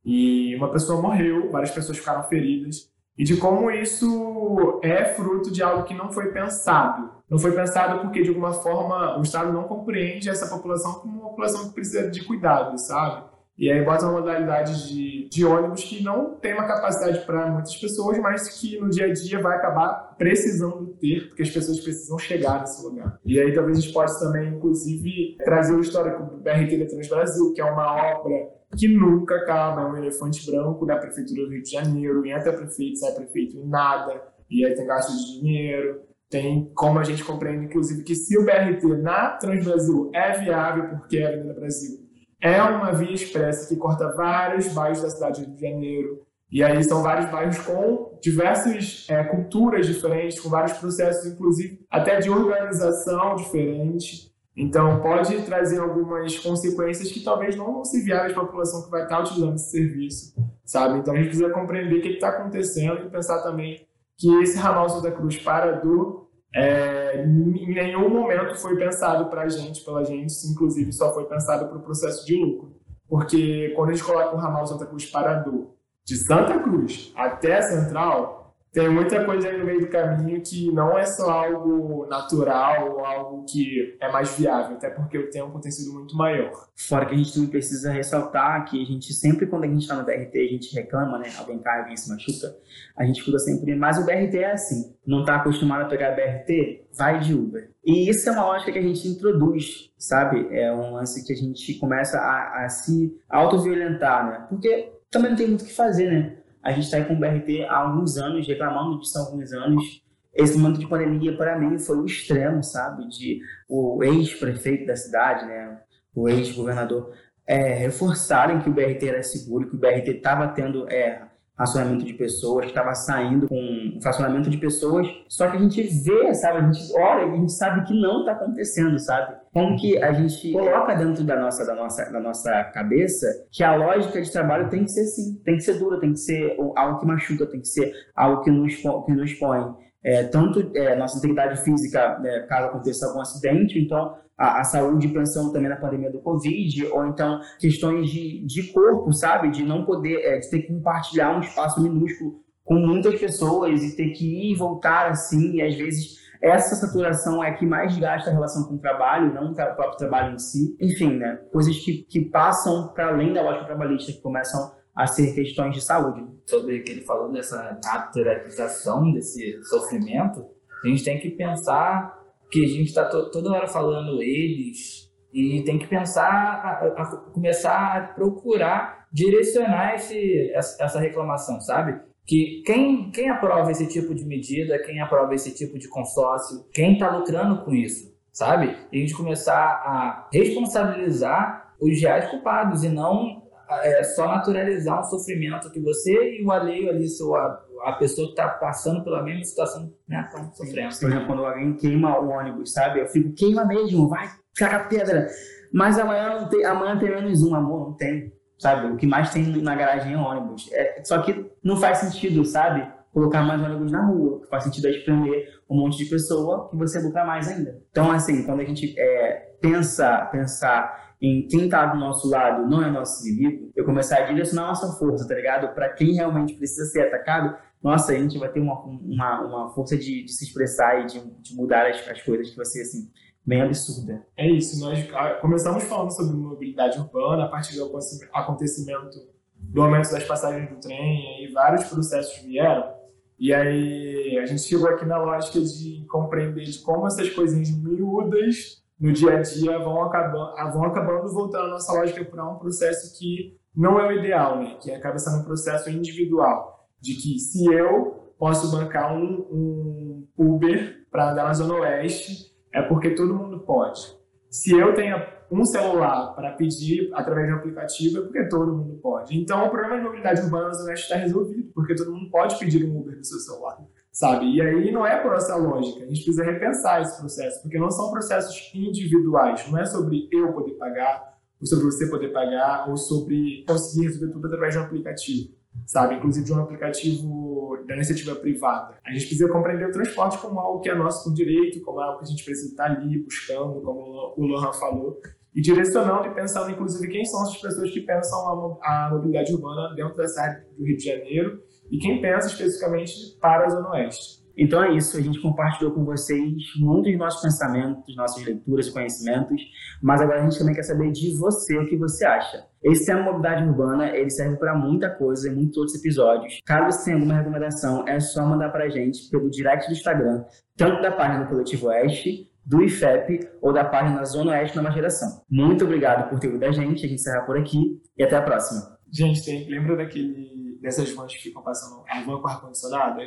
e 0.04 0.54
uma 0.54 0.70
pessoa 0.70 1.02
morreu, 1.02 1.50
várias 1.50 1.72
pessoas 1.72 1.98
ficaram 1.98 2.22
feridas, 2.22 2.88
e 3.18 3.24
de 3.24 3.36
como 3.36 3.70
isso 3.72 4.78
é 4.84 5.04
fruto 5.04 5.50
de 5.50 5.62
algo 5.62 5.82
que 5.84 5.94
não 5.94 6.12
foi 6.12 6.30
pensado. 6.32 7.10
Não 7.28 7.38
foi 7.38 7.50
pensado 7.52 8.02
porque, 8.02 8.22
de 8.22 8.28
alguma 8.28 8.52
forma, 8.52 9.18
o 9.18 9.22
Estado 9.22 9.52
não 9.52 9.64
compreende 9.64 10.30
essa 10.30 10.46
população 10.46 11.00
como 11.00 11.20
uma 11.20 11.30
população 11.30 11.66
que 11.66 11.74
precisa 11.74 12.08
de 12.08 12.24
cuidado, 12.24 12.78
sabe? 12.78 13.24
E 13.58 13.72
aí 13.72 13.82
bota 13.82 14.04
uma 14.04 14.20
modalidade 14.20 14.86
de, 14.86 15.28
de 15.30 15.44
ônibus 15.44 15.82
que 15.84 16.02
não 16.02 16.34
tem 16.34 16.52
uma 16.52 16.66
capacidade 16.66 17.24
para 17.24 17.50
muitas 17.50 17.74
pessoas, 17.76 18.18
mas 18.18 18.60
que 18.60 18.78
no 18.78 18.90
dia 18.90 19.06
a 19.06 19.12
dia 19.12 19.40
vai 19.40 19.56
acabar 19.56 20.14
precisando 20.18 20.88
ter, 21.00 21.28
porque 21.28 21.42
as 21.42 21.50
pessoas 21.50 21.80
precisam 21.80 22.18
chegar 22.18 22.60
nesse 22.60 22.84
lugar. 22.84 23.18
E 23.24 23.40
aí 23.40 23.54
talvez 23.54 23.78
a 23.78 23.80
gente 23.80 23.94
possa 23.94 24.26
também, 24.26 24.54
inclusive, 24.54 25.36
trazer 25.42 25.74
o 25.74 25.80
histórico 25.80 26.22
do 26.24 26.36
BRT 26.36 26.76
da 26.76 26.86
Transbrasil, 26.86 27.54
que 27.54 27.60
é 27.62 27.64
uma 27.64 28.18
obra 28.18 28.56
que 28.76 28.88
nunca 28.88 29.36
acaba, 29.36 29.80
é 29.80 29.86
um 29.86 29.96
elefante 29.96 30.44
branco 30.50 30.84
da 30.84 30.96
Prefeitura 30.96 31.46
do 31.46 31.50
Rio 31.50 31.62
de 31.62 31.70
Janeiro, 31.70 32.26
entra 32.26 32.52
prefeito, 32.52 32.98
sai 32.98 33.12
prefeito 33.12 33.56
e 33.56 33.64
nada, 33.64 34.22
e 34.50 34.66
aí 34.66 34.74
tem 34.74 34.86
gasto 34.86 35.16
de 35.16 35.40
dinheiro, 35.40 36.02
tem 36.28 36.70
como 36.74 36.98
a 36.98 37.04
gente 37.04 37.24
compreende, 37.24 37.66
inclusive, 37.66 38.02
que 38.02 38.14
se 38.14 38.36
o 38.36 38.44
BRT 38.44 38.84
na 39.00 39.30
Transbrasil 39.30 40.10
é 40.12 40.38
viável, 40.40 40.98
porque 40.98 41.18
é 41.18 41.24
a 41.24 41.28
Avenida 41.28 41.54
Brasil 41.54 42.05
é 42.40 42.62
uma 42.62 42.92
via 42.92 43.12
expressa 43.12 43.68
que 43.68 43.80
corta 43.80 44.14
vários 44.14 44.68
bairros 44.68 45.02
da 45.02 45.10
cidade 45.10 45.40
do 45.40 45.46
Rio 45.46 45.56
de 45.56 45.60
Janeiro. 45.60 46.26
E 46.50 46.62
aí 46.62 46.82
são 46.84 47.02
vários 47.02 47.30
bairros 47.30 47.58
com 47.58 48.18
diversas 48.22 49.06
é, 49.08 49.24
culturas 49.24 49.86
diferentes, 49.86 50.38
com 50.38 50.48
vários 50.48 50.74
processos, 50.78 51.26
inclusive 51.26 51.84
até 51.90 52.20
de 52.20 52.30
organização 52.30 53.34
diferente. 53.36 54.32
Então 54.56 55.00
pode 55.02 55.42
trazer 55.42 55.80
algumas 55.80 56.38
consequências 56.38 57.10
que 57.10 57.20
talvez 57.20 57.56
não 57.56 57.74
vão 57.74 57.84
ser 57.84 58.02
viáveis 58.02 58.32
para 58.32 58.42
a 58.42 58.46
população 58.46 58.84
que 58.84 58.90
vai 58.90 59.02
estar 59.02 59.20
utilizando 59.20 59.56
esse 59.56 59.70
serviço, 59.70 60.34
sabe? 60.64 60.98
Então 60.98 61.12
a 61.12 61.16
gente 61.16 61.28
precisa 61.28 61.50
compreender 61.50 61.98
o 61.98 62.02
que 62.02 62.08
está 62.08 62.28
acontecendo 62.28 63.06
e 63.06 63.10
pensar 63.10 63.42
também 63.42 63.86
que 64.16 64.32
esse 64.42 64.56
ramal 64.56 64.88
Santa 64.88 65.10
Cruz 65.10 65.36
para 65.36 65.72
do 65.72 66.25
é, 66.56 67.22
em 67.22 67.74
nenhum 67.74 68.08
momento 68.08 68.56
foi 68.56 68.76
pensado 68.76 69.26
para 69.26 69.42
a 69.42 69.48
gente, 69.48 69.84
pela 69.84 70.02
gente, 70.02 70.32
inclusive 70.46 70.90
só 70.90 71.12
foi 71.12 71.24
pensado 71.26 71.68
para 71.68 71.76
o 71.76 71.82
processo 71.82 72.24
de 72.24 72.34
lucro. 72.34 72.74
Porque 73.06 73.74
quando 73.76 73.90
a 73.90 73.92
gente 73.92 74.04
coloca 74.04 74.34
o 74.34 74.38
ramal 74.38 74.66
Santa 74.66 74.86
Cruz 74.86 75.04
Parador 75.04 75.74
de 76.02 76.16
Santa 76.16 76.58
Cruz 76.58 77.12
até 77.14 77.58
a 77.58 77.62
Central, 77.62 78.45
tem 78.76 78.90
muita 78.90 79.24
coisa 79.24 79.48
aí 79.48 79.56
no 79.56 79.64
meio 79.64 79.80
do 79.80 79.86
caminho 79.86 80.38
que 80.42 80.70
não 80.70 80.98
é 80.98 81.06
só 81.06 81.30
algo 81.30 82.06
natural 82.10 82.92
ou 82.92 83.06
algo 83.06 83.46
que 83.46 83.96
é 83.98 84.12
mais 84.12 84.36
viável, 84.36 84.76
até 84.76 84.90
porque 84.90 85.16
o 85.16 85.30
tempo 85.30 85.58
tem 85.58 85.72
sido 85.72 85.94
muito 85.94 86.14
maior. 86.14 86.52
Fora 86.76 87.06
que 87.06 87.14
a 87.14 87.16
gente 87.16 87.32
também 87.32 87.48
precisa 87.48 87.90
ressaltar 87.90 88.66
que 88.66 88.82
a 88.82 88.84
gente 88.84 89.14
sempre, 89.14 89.46
quando 89.46 89.64
a 89.64 89.66
gente 89.66 89.80
está 89.80 89.94
no 89.94 90.04
BRT, 90.04 90.36
a 90.36 90.52
gente 90.52 90.74
reclama, 90.74 91.16
né? 91.16 91.30
Alguém 91.38 91.58
cai, 91.58 91.80
alguém 91.80 91.96
se 91.96 92.10
machuca, 92.10 92.54
a 92.98 93.06
gente 93.06 93.20
escuta 93.20 93.38
sempre, 93.38 93.74
mas 93.74 93.96
o 93.96 94.04
BRT 94.04 94.36
é 94.36 94.52
assim, 94.52 94.94
não 95.06 95.20
está 95.20 95.36
acostumado 95.36 95.80
a 95.80 95.88
pegar 95.88 96.14
BRT, 96.14 96.84
vai 96.94 97.18
de 97.18 97.32
Uber. 97.32 97.70
E 97.82 98.10
isso 98.10 98.28
é 98.28 98.32
uma 98.32 98.44
lógica 98.44 98.72
que 98.72 98.78
a 98.78 98.82
gente 98.82 99.08
introduz, 99.08 99.90
sabe? 99.96 100.48
É 100.50 100.70
um 100.70 100.92
lance 100.92 101.26
que 101.26 101.32
a 101.32 101.36
gente 101.36 101.78
começa 101.78 102.18
a, 102.18 102.66
a 102.66 102.68
se 102.68 103.18
autoviolentar, 103.26 104.26
né? 104.28 104.46
Porque 104.50 104.92
também 105.10 105.30
não 105.30 105.38
tem 105.38 105.48
muito 105.48 105.62
o 105.62 105.64
que 105.64 105.72
fazer, 105.72 106.10
né? 106.10 106.36
A 106.66 106.72
gente 106.72 106.86
está 106.86 107.04
com 107.04 107.14
o 107.14 107.16
BRT 107.16 107.62
há 107.68 107.76
alguns 107.76 108.16
anos, 108.16 108.44
reclamando 108.44 108.98
disso 108.98 109.16
há 109.16 109.20
alguns 109.20 109.52
anos. 109.52 110.02
Esse 110.34 110.58
momento 110.58 110.80
de 110.80 110.88
pandemia, 110.88 111.36
para 111.36 111.56
mim, 111.56 111.78
foi 111.78 111.96
o 111.96 112.04
extremo, 112.04 112.60
sabe? 112.60 113.06
De 113.08 113.40
o 113.68 114.02
ex-prefeito 114.02 114.84
da 114.84 114.96
cidade, 114.96 115.46
né? 115.46 115.78
O 116.12 116.28
ex-governador, 116.28 117.14
é, 117.46 117.72
reforçarem 117.74 118.58
que 118.58 118.68
o 118.68 118.72
BRT 118.72 119.06
era 119.06 119.22
seguro, 119.22 119.68
que 119.70 119.76
o 119.76 119.78
BRT 119.78 120.08
estava 120.08 120.48
tendo 120.48 120.90
é, 120.90 121.22
fracionamento 121.56 122.04
de 122.04 122.12
pessoas, 122.12 122.66
estava 122.66 122.94
saindo 122.94 123.48
com 123.48 123.98
fracionamento 124.02 124.50
de 124.50 124.58
pessoas, 124.58 125.08
só 125.26 125.48
que 125.48 125.56
a 125.56 125.60
gente 125.60 125.82
vê, 125.82 126.34
sabe, 126.34 126.58
a 126.58 126.70
gente 126.70 126.92
olha 126.94 127.24
e 127.24 127.30
a 127.30 127.36
gente 127.36 127.52
sabe 127.52 127.84
que 127.86 127.98
não 127.98 128.20
está 128.20 128.32
acontecendo, 128.32 128.98
sabe? 128.98 129.34
Como 129.52 129.76
que 129.76 129.96
a 130.02 130.12
gente 130.12 130.52
coloca 130.52 130.94
dentro 130.94 131.24
da 131.24 131.40
nossa, 131.40 131.64
da, 131.64 131.74
nossa, 131.74 132.12
da 132.12 132.20
nossa 132.20 132.64
cabeça 132.64 133.26
que 133.50 133.64
a 133.64 133.74
lógica 133.74 134.20
de 134.20 134.30
trabalho 134.30 134.68
tem 134.68 134.84
que 134.84 134.90
ser 134.90 135.00
assim, 135.00 135.40
tem 135.44 135.56
que 135.56 135.62
ser 135.62 135.78
dura, 135.78 135.98
tem 135.98 136.12
que 136.12 136.20
ser 136.20 136.56
algo 136.76 137.00
que 137.00 137.06
machuca, 137.06 137.46
tem 137.46 137.60
que 137.60 137.68
ser 137.68 137.90
algo 138.14 138.42
que 138.42 138.50
nos, 138.50 138.74
que 138.76 139.12
nos 139.12 139.32
põe. 139.34 139.74
É, 140.04 140.24
tanto 140.24 140.70
é, 140.76 140.94
nossa 140.94 141.18
integridade 141.18 141.64
física, 141.64 142.18
né, 142.20 142.40
caso 142.48 142.66
aconteça 142.66 143.06
algum 143.06 143.20
acidente, 143.20 143.78
então 143.78 144.14
a, 144.36 144.60
a, 144.60 144.64
saúde 144.64 145.08
pensão 145.08 145.52
também 145.52 145.68
na 145.68 145.76
pandemia 145.76 146.10
do 146.10 146.20
Covid, 146.20 146.86
ou 146.86 147.06
então 147.06 147.40
questões 147.58 148.10
de, 148.10 148.44
de 148.44 148.72
corpo, 148.72 149.12
sabe? 149.12 149.50
De 149.50 149.64
não 149.64 149.84
poder, 149.84 150.20
é, 150.20 150.38
de 150.38 150.50
ter 150.50 150.62
que 150.62 150.72
compartilhar 150.72 151.36
um 151.36 151.40
espaço 151.40 151.82
minúsculo 151.82 152.40
com 152.64 152.74
muitas 152.74 153.18
pessoas 153.18 153.82
e 153.82 153.96
ter 153.96 154.10
que 154.10 154.24
ir 154.24 154.52
e 154.52 154.56
voltar 154.56 155.10
assim, 155.10 155.54
e 155.54 155.62
às 155.62 155.74
vezes 155.74 156.26
essa 156.42 156.74
saturação 156.74 157.42
é 157.42 157.52
que 157.52 157.64
mais 157.64 157.96
gasta 157.96 158.30
a 158.30 158.32
relação 158.32 158.64
com 158.64 158.74
o 158.74 158.78
trabalho, 158.78 159.32
não 159.32 159.52
o 159.52 159.54
próprio 159.54 159.96
trabalho 159.96 160.34
em 160.34 160.38
si. 160.38 160.76
Enfim, 160.80 161.16
né? 161.16 161.40
Coisas 161.52 161.76
que, 161.78 162.02
que 162.02 162.20
passam 162.26 162.88
para 162.88 163.08
além 163.08 163.32
da 163.32 163.42
lógica 163.42 163.64
trabalhista, 163.64 164.12
que 164.12 164.20
começam 164.20 164.72
a 164.94 165.06
ser 165.06 165.34
questões 165.34 165.74
de 165.74 165.80
saúde. 165.80 166.26
Sobre 166.46 166.78
o 166.78 166.84
que 166.84 166.92
ele 166.92 167.00
falou 167.02 167.32
dessa 167.32 167.78
naturalização 167.84 169.12
desse 169.12 169.62
sofrimento, 169.64 170.46
a 170.84 170.88
gente 170.88 171.04
tem 171.04 171.18
que 171.18 171.30
pensar 171.30 172.16
que 172.50 172.64
a 172.64 172.68
gente 172.68 172.86
está 172.86 173.04
to 173.04 173.30
toda 173.30 173.52
hora 173.52 173.66
falando 173.66 174.22
eles 174.22 175.06
e 175.32 175.62
tem 175.64 175.78
que 175.78 175.86
pensar, 175.86 176.24
a, 176.24 177.02
a 177.02 177.16
começar 177.32 177.96
a 177.96 178.00
procurar 178.14 179.06
direcionar 179.12 179.94
esse, 179.94 180.50
essa 180.54 180.98
reclamação, 180.98 181.60
sabe? 181.60 182.00
que 182.26 182.62
quem, 182.66 183.10
quem 183.12 183.30
aprova 183.30 183.70
esse 183.70 183.86
tipo 183.86 184.12
de 184.14 184.24
medida, 184.24 184.82
quem 184.82 185.00
aprova 185.00 185.34
esse 185.34 185.54
tipo 185.54 185.78
de 185.78 185.88
consórcio, 185.88 186.66
quem 186.72 186.94
está 186.94 187.16
lucrando 187.16 187.64
com 187.64 187.72
isso, 187.72 188.12
sabe? 188.32 188.76
E 188.92 188.98
a 188.98 189.00
gente 189.00 189.14
começar 189.14 189.54
a 189.54 190.28
responsabilizar 190.32 191.74
os 191.80 192.00
reais 192.00 192.28
culpados 192.28 192.82
e 192.82 192.88
não 192.88 193.45
é, 193.68 194.02
só 194.04 194.26
naturalizar 194.26 195.00
um 195.00 195.04
sofrimento 195.04 195.70
que 195.70 195.80
você 195.80 196.38
e 196.38 196.44
o 196.44 196.50
alheio 196.50 196.90
ali, 196.90 197.08
sua, 197.08 197.64
a 197.84 197.92
pessoa 197.92 198.26
que 198.26 198.32
está 198.32 198.48
passando 198.48 199.02
pela 199.02 199.22
mesma 199.22 199.44
situação, 199.44 199.92
né, 200.08 200.26
estão 200.26 200.52
sofrendo. 200.52 200.96
Por 200.98 201.08
exemplo, 201.08 201.26
quando 201.26 201.44
alguém 201.44 201.74
queima 201.74 202.18
o 202.18 202.28
ônibus, 202.28 202.72
sabe? 202.72 203.00
Eu 203.00 203.06
fico, 203.08 203.32
queima 203.32 203.64
mesmo, 203.64 204.08
vai, 204.08 204.28
caga 204.56 204.84
pedra. 204.84 205.26
Mas 205.72 205.98
amanhã, 205.98 206.40
não 206.40 206.48
tem, 206.48 206.64
amanhã 206.64 206.98
tem 206.98 207.10
menos 207.10 207.42
um, 207.42 207.54
amor, 207.54 207.88
não 207.88 207.96
tem 207.96 208.32
sabe? 208.58 208.86
O 208.88 208.96
que 208.96 209.06
mais 209.06 209.32
tem 209.32 209.44
na 209.62 209.74
garagem 209.74 210.14
é 210.14 210.18
ônibus. 210.18 210.70
É, 210.72 211.02
só 211.04 211.20
que 211.22 211.50
não 211.62 211.76
faz 211.76 211.98
sentido, 211.98 212.44
sabe? 212.44 212.86
Colocar 213.12 213.42
mais 213.42 213.62
ônibus 213.62 213.92
na 213.92 214.04
rua. 214.04 214.36
O 214.36 214.40
que 214.40 214.48
faz 214.48 214.64
sentido 214.64 214.86
é 214.88 214.90
espremer 214.90 215.48
um 215.68 215.76
monte 215.76 215.98
de 215.98 216.06
pessoa 216.06 216.68
que 216.68 216.76
você 216.76 217.00
lucra 217.00 217.24
mais 217.24 217.48
ainda. 217.48 217.82
Então, 217.90 218.10
assim, 218.10 218.44
quando 218.44 218.60
a 218.60 218.64
gente 218.64 218.94
é, 218.98 219.54
pensa, 219.60 220.26
pensar 220.32 221.05
em 221.20 221.46
quem 221.46 221.68
tá 221.68 221.86
do 221.86 221.98
nosso 221.98 222.28
lado 222.28 222.68
não 222.68 222.82
é 222.82 222.90
nosso 222.90 223.26
inimigo, 223.26 223.70
eu 223.74 223.84
começar 223.84 224.18
a 224.18 224.26
direcionar 224.26 224.68
nossa 224.68 224.98
força, 224.98 225.26
tá 225.26 225.34
ligado? 225.34 225.74
Para 225.74 225.88
quem 225.90 226.14
realmente 226.14 226.54
precisa 226.54 226.84
ser 226.86 227.08
atacado, 227.08 227.56
nossa, 227.82 228.12
a 228.12 228.16
gente 228.16 228.38
vai 228.38 228.50
ter 228.50 228.60
uma, 228.60 228.78
uma, 228.80 229.40
uma 229.42 229.74
força 229.74 229.96
de, 229.96 230.24
de 230.24 230.32
se 230.32 230.44
expressar 230.44 231.02
e 231.02 231.06
de, 231.06 231.20
de 231.40 231.54
mudar 231.54 231.86
as, 231.86 232.06
as 232.08 232.22
coisas 232.22 232.50
que 232.50 232.56
vai 232.56 232.66
ser, 232.66 232.82
assim, 232.82 233.10
bem 233.44 233.62
absurda. 233.62 234.26
É 234.36 234.50
isso, 234.50 234.80
nós 234.80 235.08
ah, 235.14 235.34
começamos 235.40 235.84
falando 235.84 236.10
sobre 236.10 236.36
mobilidade 236.36 236.98
urbana 236.98 237.44
a 237.44 237.48
partir 237.48 237.76
do 237.76 237.90
acontecimento 238.32 239.36
do 239.58 239.82
aumento 239.82 240.10
das 240.10 240.24
passagens 240.24 240.68
do 240.68 240.76
trem, 240.76 241.44
e 241.44 241.52
vários 241.52 241.84
processos 241.84 242.42
vieram, 242.42 242.92
e 243.38 243.52
aí 243.52 244.38
a 244.38 244.46
gente 244.46 244.62
chegou 244.62 244.88
aqui 244.88 245.04
na 245.04 245.18
lógica 245.18 245.60
de 245.60 246.04
compreender 246.08 246.64
de 246.64 246.78
como 246.78 247.06
essas 247.06 247.30
coisinhas 247.30 247.70
miúdas 247.70 248.82
no 248.98 249.12
dia 249.12 249.38
a 249.38 249.42
dia 249.42 249.78
vão 249.78 250.02
acabando, 250.02 250.72
vão 250.72 250.84
acabando 250.84 251.32
voltando 251.32 251.66
a 251.66 251.70
nossa 251.70 251.92
lógica 251.92 252.24
para 252.24 252.48
um 252.48 252.56
processo 252.56 253.18
que 253.18 253.56
não 253.74 254.00
é 254.00 254.08
o 254.08 254.12
ideal, 254.12 254.58
né? 254.58 254.76
que 254.80 254.90
acaba 254.90 255.18
sendo 255.18 255.42
um 255.42 255.44
processo 255.44 255.90
individual, 255.90 256.88
de 257.00 257.14
que 257.14 257.38
se 257.38 257.66
eu 257.66 258.32
posso 258.38 258.74
bancar 258.74 259.14
um, 259.14 259.46
um 259.50 260.28
Uber 260.38 261.06
para 261.10 261.32
andar 261.32 261.44
na 261.44 261.52
Zona 261.52 261.74
Oeste, 261.74 262.54
é 262.72 262.82
porque 262.82 263.10
todo 263.10 263.34
mundo 263.34 263.60
pode. 263.60 264.16
Se 264.50 264.72
eu 264.72 264.94
tenho 264.94 265.16
um 265.50 265.64
celular 265.64 266.34
para 266.34 266.52
pedir 266.52 267.10
através 267.14 267.46
de 267.46 267.54
um 267.54 267.56
aplicativo, 267.56 268.18
é 268.18 268.22
porque 268.22 268.48
todo 268.48 268.74
mundo 268.74 268.98
pode. 269.00 269.38
Então, 269.38 269.66
o 269.66 269.70
problema 269.70 269.96
de 269.96 270.02
mobilidade 270.02 270.40
urbana 270.42 270.68
na 270.68 270.74
Zona 270.74 270.92
está 270.94 271.16
resolvido, 271.16 271.70
porque 271.74 271.94
todo 271.94 272.12
mundo 272.12 272.30
pode 272.30 272.58
pedir 272.58 272.84
um 272.84 272.98
Uber 272.98 273.16
no 273.16 273.24
seu 273.24 273.38
celular, 273.38 273.78
sabe? 274.16 274.46
E 274.46 274.62
aí 274.62 274.90
não 274.90 275.06
é 275.06 275.20
por 275.20 275.34
essa 275.34 275.54
lógica. 275.56 276.02
A 276.02 276.06
gente 276.06 276.24
precisa 276.24 276.42
repensar 276.42 277.02
esse 277.02 277.18
processo, 277.18 277.60
porque 277.60 277.78
não 277.78 277.90
são 277.90 278.10
processos 278.10 278.72
individuais. 278.74 279.70
Não 279.70 279.78
é 279.78 279.84
sobre 279.84 280.26
eu 280.32 280.54
poder 280.54 280.72
pagar, 280.72 281.36
ou 281.60 281.66
sobre 281.66 281.84
você 281.84 282.08
poder 282.08 282.32
pagar, 282.32 282.88
ou 282.88 282.96
sobre 282.96 283.62
conseguir 283.68 284.06
resolver 284.06 284.32
tudo 284.32 284.46
através 284.46 284.72
de 284.72 284.80
um 284.80 284.84
aplicativo 284.84 285.54
sabe? 285.84 286.14
Inclusive 286.14 286.46
de 286.46 286.52
um 286.54 286.62
aplicativo 286.62 287.84
da 287.86 287.94
iniciativa 287.94 288.34
privada. 288.34 288.96
A 289.04 289.12
gente 289.12 289.26
precisa 289.26 289.52
compreender 289.52 289.86
o 289.86 289.92
transporte 289.92 290.38
como 290.38 290.58
algo 290.58 290.80
que 290.80 290.88
é 290.88 290.94
nosso 290.94 291.22
por 291.22 291.34
direito, 291.34 291.82
como 291.82 292.00
algo 292.00 292.18
que 292.18 292.24
a 292.24 292.28
gente 292.28 292.42
precisa 292.42 292.70
estar 292.70 292.86
ali 292.86 293.18
buscando, 293.18 293.82
como 293.82 294.34
o 294.34 294.46
Lohan 294.46 294.72
falou, 294.72 295.20
e 295.54 295.60
direcionando 295.60 296.28
e 296.28 296.34
pensando, 296.34 296.70
inclusive, 296.70 297.06
quem 297.08 297.24
são 297.26 297.42
as 297.42 297.54
pessoas 297.60 297.90
que 297.90 298.00
pensam 298.00 298.38
a 298.82 299.10
mobilidade 299.12 299.52
urbana 299.52 299.94
dentro 299.94 300.16
dessa 300.16 300.40
área 300.40 300.66
do 300.74 300.82
Rio 300.82 300.96
de 300.96 301.04
Janeiro 301.04 301.62
e 301.90 301.98
quem 301.98 302.20
pensa 302.20 302.48
especificamente 302.48 303.12
para 303.40 303.66
a 303.66 303.68
Zona 303.68 303.90
Oeste. 303.90 304.46
Então 304.58 304.82
é 304.82 304.96
isso, 304.96 305.18
a 305.18 305.20
gente 305.20 305.40
compartilhou 305.40 305.92
com 305.92 306.02
vocês 306.02 306.40
muitos 306.78 307.12
dos 307.12 307.18
nossos 307.18 307.42
pensamentos, 307.42 308.16
nossas 308.16 308.42
leituras 308.42 308.88
conhecimentos, 308.88 309.60
mas 310.02 310.22
agora 310.22 310.40
a 310.40 310.44
gente 310.44 310.58
também 310.58 310.74
quer 310.74 310.82
saber 310.82 311.12
de 311.12 311.36
você 311.36 311.76
o 311.76 311.86
que 311.86 311.96
você 311.96 312.24
acha. 312.24 312.64
Esse 312.82 313.04
tema 313.04 313.22
Mobilidade 313.22 313.68
Urbana, 313.68 314.16
ele 314.16 314.30
serve 314.30 314.56
para 314.56 314.74
muita 314.74 315.10
coisa 315.10 315.50
em 315.50 315.54
muitos 315.54 315.76
outros 315.76 315.98
episódios. 315.98 316.60
Caso 316.64 316.90
você 316.90 317.04
tenha 317.04 317.16
alguma 317.16 317.36
recomendação, 317.36 318.08
é 318.08 318.18
só 318.18 318.46
mandar 318.46 318.70
para 318.70 318.84
a 318.84 318.88
gente 318.88 319.28
pelo 319.30 319.50
direct 319.50 319.88
do 319.88 319.92
Instagram, 319.92 320.44
tanto 320.74 321.02
da 321.02 321.12
página 321.12 321.44
do 321.44 321.50
Coletivo 321.50 321.88
Oeste, 321.88 322.50
do 322.64 322.82
IFEP 322.82 323.48
ou 323.60 323.72
da 323.74 323.84
página 323.84 324.24
Zona 324.24 324.52
Oeste 324.52 324.76
Nova 324.76 324.90
Geração. 324.90 325.42
Muito 325.50 325.84
obrigado 325.84 326.30
por 326.30 326.40
ter 326.40 326.46
ouvido 326.46 326.64
a 326.64 326.72
gente, 326.72 327.04
a 327.04 327.08
gente 327.08 327.14
encerra 327.14 327.44
por 327.44 327.58
aqui 327.58 328.00
e 328.16 328.24
até 328.24 328.36
a 328.36 328.42
próxima. 328.42 328.96
Gente, 329.12 329.70
lembra 329.70 329.96
daquele, 329.96 330.65
dessas 330.86 331.12
vans 331.12 331.34
que 331.34 331.42
ficam 331.42 331.62
passando 331.62 332.04
a 332.08 332.22
van 332.22 332.40
com 332.40 332.46
ar-condicionado. 332.46 333.18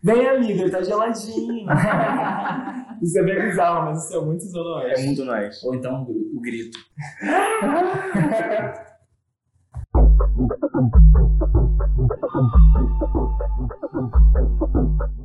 Vem, 0.00 0.28
amiga, 0.28 0.70
tá 0.70 0.80
geladinho. 0.82 1.66
isso 3.02 3.18
é 3.18 3.22
bem 3.24 3.42
bizarro, 3.42 3.86
mas 3.86 4.04
isso 4.04 4.16
é 4.16 4.20
muito 4.20 4.44
zona 4.44 4.84
É 4.84 5.04
muito 5.04 5.24
nós. 5.24 5.60
Ou 5.64 5.74
então 5.74 6.06
o 6.08 6.40
grito. 6.40 6.78